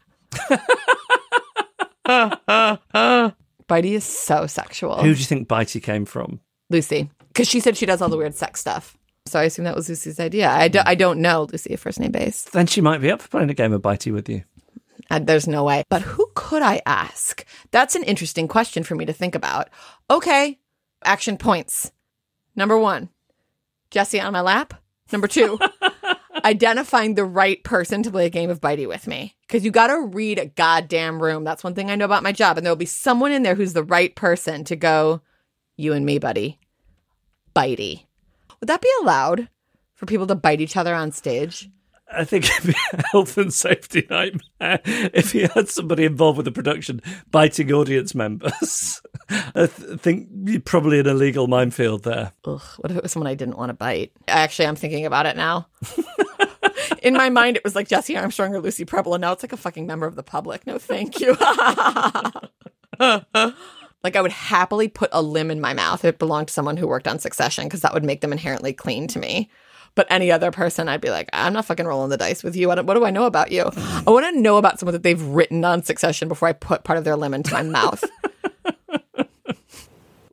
Bitey 3.67 3.93
is 3.93 4.03
so 4.03 4.45
sexual. 4.45 4.97
Who 4.97 5.13
do 5.13 5.19
you 5.19 5.25
think 5.25 5.47
Bitey 5.47 5.81
came 5.81 6.05
from? 6.05 6.39
Lucy, 6.69 7.09
because 7.29 7.47
she 7.47 7.59
said 7.59 7.77
she 7.77 7.85
does 7.85 8.01
all 8.01 8.09
the 8.09 8.17
weird 8.17 8.35
sex 8.35 8.59
stuff. 8.59 8.97
So 9.27 9.39
I 9.39 9.43
assume 9.43 9.65
that 9.65 9.75
was 9.75 9.89
Lucy's 9.89 10.19
idea. 10.19 10.49
I, 10.49 10.67
do, 10.67 10.81
I 10.85 10.93
don't 10.93 11.19
know 11.19 11.47
Lucy 11.51 11.75
first 11.75 11.99
name 11.99 12.11
base. 12.11 12.43
Then 12.43 12.67
she 12.67 12.81
might 12.81 13.01
be 13.01 13.09
up 13.09 13.21
for 13.21 13.29
playing 13.29 13.49
a 13.49 13.55
game 13.55 13.73
of 13.73 13.81
Bitey 13.81 14.13
with 14.13 14.29
you. 14.29 14.43
And 15.09 15.27
there's 15.27 15.47
no 15.47 15.63
way. 15.63 15.83
But 15.89 16.01
who 16.01 16.29
could 16.35 16.61
I 16.61 16.81
ask? 16.85 17.45
That's 17.71 17.95
an 17.95 18.03
interesting 18.03 18.47
question 18.47 18.83
for 18.83 18.95
me 18.95 19.05
to 19.05 19.13
think 19.13 19.35
about. 19.35 19.69
Okay, 20.09 20.59
action 21.03 21.37
points. 21.37 21.91
Number 22.55 22.77
one, 22.77 23.09
Jesse 23.91 24.19
on 24.19 24.33
my 24.33 24.41
lap. 24.41 24.73
Number 25.11 25.27
two, 25.27 25.59
identifying 26.45 27.15
the 27.15 27.25
right 27.25 27.63
person 27.63 28.03
to 28.03 28.11
play 28.11 28.25
a 28.25 28.29
game 28.29 28.49
of 28.49 28.61
Bitey 28.61 28.87
with 28.87 29.07
me. 29.07 29.35
Because 29.47 29.63
you 29.63 29.71
got 29.71 29.87
to 29.87 29.99
read 29.99 30.39
a 30.39 30.47
goddamn 30.47 31.21
room. 31.21 31.43
That's 31.43 31.63
one 31.63 31.75
thing 31.75 31.91
I 31.91 31.95
know 31.95 32.05
about 32.05 32.23
my 32.23 32.31
job. 32.31 32.57
And 32.57 32.65
there'll 32.65 32.75
be 32.75 32.85
someone 32.85 33.31
in 33.31 33.43
there 33.43 33.55
who's 33.55 33.73
the 33.73 33.83
right 33.83 34.15
person 34.15 34.63
to 34.65 34.75
go, 34.75 35.21
you 35.77 35.93
and 35.93 36.05
me, 36.05 36.17
buddy. 36.17 36.59
Bitey. 37.55 38.05
Would 38.59 38.67
that 38.67 38.81
be 38.81 38.89
allowed 39.01 39.49
for 39.93 40.05
people 40.05 40.27
to 40.27 40.35
bite 40.35 40.61
each 40.61 40.75
other 40.75 40.95
on 40.95 41.11
stage? 41.11 41.69
I 42.15 42.23
think 42.23 42.45
it'd 42.49 42.67
be 42.67 42.75
a 42.93 43.03
health 43.11 43.37
and 43.37 43.53
safety 43.53 44.05
nightmare 44.09 44.79
if 44.85 45.35
you 45.35 45.47
had 45.53 45.69
somebody 45.69 46.05
involved 46.05 46.37
with 46.37 46.45
the 46.45 46.51
production 46.51 47.01
biting 47.31 47.71
audience 47.71 48.15
members. 48.15 49.01
I 49.29 49.67
th- 49.67 49.99
think 49.99 50.29
you're 50.45 50.61
probably 50.61 50.99
in 50.99 51.07
a 51.07 51.13
legal 51.13 51.47
minefield 51.47 52.03
there. 52.03 52.31
Ugh, 52.45 52.61
what 52.77 52.91
if 52.91 52.97
it 52.97 53.03
was 53.03 53.11
someone 53.11 53.27
I 53.27 53.35
didn't 53.35 53.57
want 53.57 53.69
to 53.69 53.73
bite? 53.73 54.11
Actually, 54.27 54.67
I'm 54.67 54.75
thinking 54.75 55.05
about 55.05 55.25
it 55.25 55.35
now. 55.35 55.67
In 57.01 57.13
my 57.13 57.29
mind, 57.29 57.57
it 57.57 57.63
was 57.63 57.75
like 57.75 57.87
Jesse 57.87 58.17
Armstrong 58.17 58.53
or 58.55 58.59
Lucy 58.59 58.85
Prebble, 58.85 59.13
and 59.13 59.21
now 59.21 59.31
it's 59.31 59.43
like 59.43 59.53
a 59.53 59.57
fucking 59.57 59.87
member 59.87 60.05
of 60.05 60.15
the 60.15 60.23
public. 60.23 60.65
No, 60.67 60.77
thank 60.77 61.19
you. 61.19 61.35
like 64.03 64.15
I 64.15 64.21
would 64.21 64.31
happily 64.31 64.87
put 64.87 65.09
a 65.11 65.21
limb 65.21 65.51
in 65.51 65.61
my 65.61 65.73
mouth 65.73 66.05
if 66.05 66.09
it 66.15 66.19
belonged 66.19 66.47
to 66.49 66.53
someone 66.53 66.77
who 66.77 66.87
worked 66.87 67.07
on 67.07 67.19
Succession 67.19 67.65
because 67.65 67.81
that 67.81 67.93
would 67.93 68.03
make 68.03 68.21
them 68.21 68.31
inherently 68.31 68.73
clean 68.73 69.07
to 69.07 69.19
me. 69.19 69.49
But 69.95 70.07
any 70.09 70.31
other 70.31 70.51
person, 70.51 70.89
I'd 70.89 71.01
be 71.01 71.09
like, 71.09 71.29
I'm 71.33 71.53
not 71.53 71.65
fucking 71.65 71.85
rolling 71.85 72.09
the 72.09 72.17
dice 72.17 72.43
with 72.43 72.55
you. 72.55 72.67
What, 72.67 72.85
what 72.85 72.95
do 72.95 73.05
I 73.05 73.11
know 73.11 73.25
about 73.25 73.51
you? 73.51 73.63
I 73.75 74.03
want 74.05 74.25
to 74.35 74.41
know 74.41 74.57
about 74.57 74.79
someone 74.79 74.93
that 74.93 75.03
they've 75.03 75.21
written 75.21 75.63
on 75.63 75.83
Succession 75.83 76.27
before 76.27 76.49
I 76.49 76.53
put 76.53 76.83
part 76.83 76.97
of 76.97 77.05
their 77.05 77.15
limb 77.15 77.33
into 77.33 77.53
my 77.53 77.63
mouth. 77.63 78.03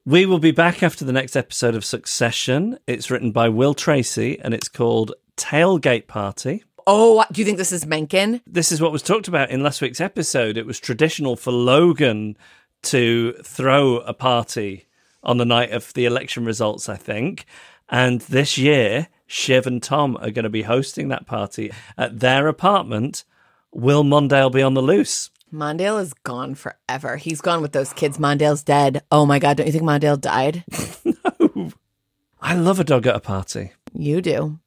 We 0.04 0.26
will 0.26 0.40
be 0.40 0.50
back 0.50 0.82
after 0.82 1.04
the 1.04 1.12
next 1.12 1.36
episode 1.36 1.76
of 1.76 1.84
Succession. 1.84 2.76
It's 2.88 3.08
written 3.08 3.30
by 3.30 3.48
Will 3.48 3.72
Tracy 3.72 4.36
and 4.40 4.52
it's 4.52 4.68
called 4.68 5.12
Tailgate 5.36 6.08
Party. 6.08 6.64
Oh, 6.88 7.24
do 7.30 7.40
you 7.40 7.44
think 7.44 7.56
this 7.56 7.70
is 7.70 7.86
Mencken? 7.86 8.40
This 8.44 8.72
is 8.72 8.80
what 8.80 8.90
was 8.90 9.02
talked 9.02 9.28
about 9.28 9.50
in 9.50 9.62
last 9.62 9.80
week's 9.80 10.00
episode. 10.00 10.56
It 10.56 10.66
was 10.66 10.80
traditional 10.80 11.36
for 11.36 11.52
Logan 11.52 12.36
to 12.82 13.34
throw 13.44 13.98
a 13.98 14.12
party 14.12 14.88
on 15.22 15.36
the 15.36 15.44
night 15.44 15.70
of 15.70 15.92
the 15.92 16.04
election 16.04 16.44
results, 16.44 16.88
I 16.88 16.96
think. 16.96 17.44
And 17.88 18.22
this 18.22 18.58
year, 18.58 19.06
Shiv 19.32 19.66
and 19.66 19.82
Tom 19.82 20.18
are 20.20 20.30
going 20.30 20.42
to 20.42 20.50
be 20.50 20.60
hosting 20.60 21.08
that 21.08 21.26
party 21.26 21.72
at 21.96 22.20
their 22.20 22.48
apartment. 22.48 23.24
Will 23.72 24.04
Mondale 24.04 24.52
be 24.52 24.60
on 24.60 24.74
the 24.74 24.82
loose? 24.82 25.30
Mondale 25.50 26.02
is 26.02 26.12
gone 26.12 26.54
forever. 26.54 27.16
He's 27.16 27.40
gone 27.40 27.62
with 27.62 27.72
those 27.72 27.94
kids. 27.94 28.18
Mondale's 28.18 28.62
dead. 28.62 29.02
Oh 29.10 29.24
my 29.24 29.38
God. 29.38 29.56
Don't 29.56 29.66
you 29.66 29.72
think 29.72 29.84
Mondale 29.84 30.20
died? 30.20 30.64
No. 31.54 31.72
I 32.40 32.54
love 32.54 32.80
a 32.80 32.84
dog 32.84 33.06
at 33.06 33.16
a 33.16 33.20
party. 33.20 33.72
You 33.92 34.20
do. 34.20 34.58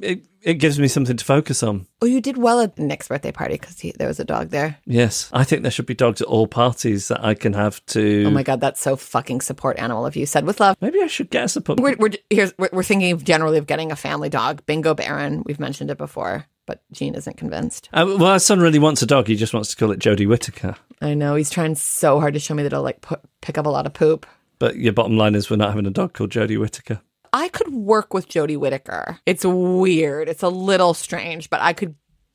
It 0.00 0.24
it 0.42 0.54
gives 0.54 0.78
me 0.78 0.88
something 0.88 1.16
to 1.16 1.24
focus 1.24 1.62
on. 1.62 1.86
Oh, 2.00 2.06
you 2.06 2.20
did 2.20 2.36
well 2.36 2.60
at 2.60 2.76
Nick's 2.78 3.08
birthday 3.08 3.30
party 3.30 3.54
because 3.54 3.76
there 3.96 4.08
was 4.08 4.18
a 4.18 4.24
dog 4.24 4.50
there. 4.50 4.78
Yes, 4.84 5.30
I 5.32 5.44
think 5.44 5.62
there 5.62 5.70
should 5.70 5.86
be 5.86 5.94
dogs 5.94 6.20
at 6.20 6.26
all 6.26 6.46
parties 6.46 7.08
that 7.08 7.24
I 7.24 7.34
can 7.34 7.52
have 7.52 7.84
to. 7.86 8.24
Oh 8.26 8.30
my 8.30 8.42
God. 8.42 8.60
That's 8.60 8.80
so 8.80 8.96
fucking 8.96 9.40
support 9.40 9.78
animal 9.78 10.04
of 10.04 10.16
you. 10.16 10.26
Said 10.26 10.44
with 10.44 10.58
love. 10.60 10.76
Maybe 10.80 11.00
I 11.00 11.06
should 11.06 11.30
get 11.30 11.54
a 11.56 11.60
pup. 11.60 11.78
We're, 11.78 11.96
we're, 11.96 12.10
here's, 12.28 12.52
we're, 12.58 12.70
we're 12.72 12.82
thinking 12.82 13.12
of 13.12 13.24
generally 13.24 13.58
of 13.58 13.66
getting 13.66 13.92
a 13.92 13.96
family 13.96 14.28
dog. 14.28 14.66
Bingo 14.66 14.94
Baron. 14.94 15.42
We've 15.46 15.60
mentioned 15.60 15.90
it 15.90 15.98
before, 15.98 16.46
but 16.66 16.82
Gene 16.92 17.14
isn't 17.14 17.36
convinced. 17.36 17.88
Uh, 17.92 18.16
well, 18.18 18.32
our 18.32 18.38
son 18.40 18.60
really 18.60 18.78
wants 18.80 19.02
a 19.02 19.06
dog. 19.06 19.28
He 19.28 19.36
just 19.36 19.54
wants 19.54 19.70
to 19.70 19.76
call 19.76 19.92
it 19.92 20.00
Jodie 20.00 20.28
Whittaker. 20.28 20.76
I 21.00 21.14
know. 21.14 21.36
He's 21.36 21.50
trying 21.50 21.76
so 21.76 22.18
hard 22.18 22.34
to 22.34 22.40
show 22.40 22.54
me 22.54 22.64
that 22.64 22.72
he'll 22.72 22.82
like 22.82 23.00
put, 23.00 23.20
pick 23.40 23.58
up 23.58 23.66
a 23.66 23.70
lot 23.70 23.86
of 23.86 23.94
poop. 23.94 24.26
But 24.58 24.76
your 24.76 24.92
bottom 24.92 25.16
line 25.16 25.34
is 25.34 25.50
we're 25.50 25.56
not 25.56 25.70
having 25.70 25.86
a 25.86 25.90
dog 25.90 26.14
called 26.14 26.30
Jodie 26.30 26.58
Whittaker. 26.58 27.00
I 27.32 27.48
could 27.48 27.72
work 27.72 28.12
with 28.12 28.28
Jodie 28.28 28.58
Whittaker. 28.58 29.18
It's 29.24 29.44
weird. 29.44 30.28
It's 30.28 30.42
a 30.42 30.48
little 30.48 30.94
strange, 30.94 31.48
but 31.48 31.60
I 31.60 31.72
could 31.72 31.94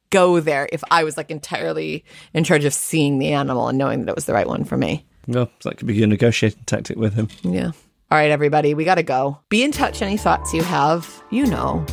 go 0.10 0.40
there 0.40 0.68
if 0.72 0.84
I 0.90 1.04
was 1.04 1.18
like 1.18 1.30
entirely 1.30 2.04
in 2.34 2.44
charge 2.44 2.66
of 2.66 2.74
seeing 2.74 3.20
the 3.20 3.34
animal 3.34 3.68
and 3.68 3.78
knowing 3.78 4.02
that 4.02 4.10
it 4.10 4.16
was 4.16 4.26
the 4.26 4.34
right 4.34 4.48
one 4.48 4.64
for 4.64 4.78
me. 4.78 5.06
Well, 5.28 5.50
that 5.64 5.78
could 5.78 5.88
be 5.88 5.96
your 5.96 6.08
negotiating 6.08 6.64
tactic 6.66 6.98
with 6.98 7.14
him. 7.14 7.28
Yeah. 7.44 7.72
All 8.10 8.18
right, 8.18 8.32
everybody, 8.32 8.74
we 8.74 8.86
got 8.86 8.96
to 8.96 9.04
go. 9.04 9.40
Be 9.50 9.64
in 9.64 9.72
touch. 9.72 10.02
Any 10.02 10.16
thoughts 10.18 10.54
you 10.54 10.64
have, 10.64 11.24
you 11.30 11.46
know 11.46 11.86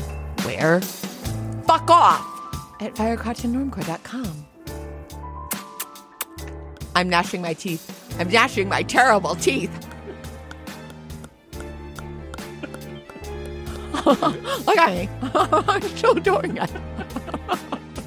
where. 0.44 0.80
Fuck 0.80 1.90
off 1.90 2.22
at 2.80 2.94
firecrotchandnormcore.com. 2.94 4.46
I'm 6.96 7.08
gnashing 7.08 7.42
my 7.42 7.54
teeth. 7.54 8.16
I'm 8.20 8.30
gnashing 8.30 8.68
my 8.68 8.84
terrible 8.84 9.34
teeth. 9.34 9.72
Look 14.04 14.78
at 14.78 14.94
me. 14.94 15.08
I'm 15.34 15.82
still 15.82 16.14
doing 16.14 16.58
it. 16.58 16.70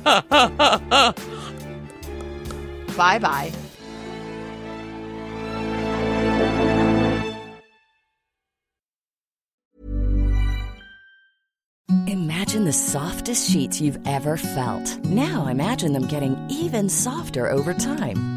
bye 2.97 3.19
bye. 3.19 3.51
Imagine 12.07 12.65
the 12.65 12.73
softest 12.73 13.49
sheets 13.49 13.81
you've 13.81 13.99
ever 14.05 14.37
felt. 14.37 15.03
Now 15.05 15.47
imagine 15.47 15.93
them 15.93 16.07
getting 16.07 16.37
even 16.49 16.89
softer 16.89 17.49
over 17.49 17.73
time. 17.73 18.36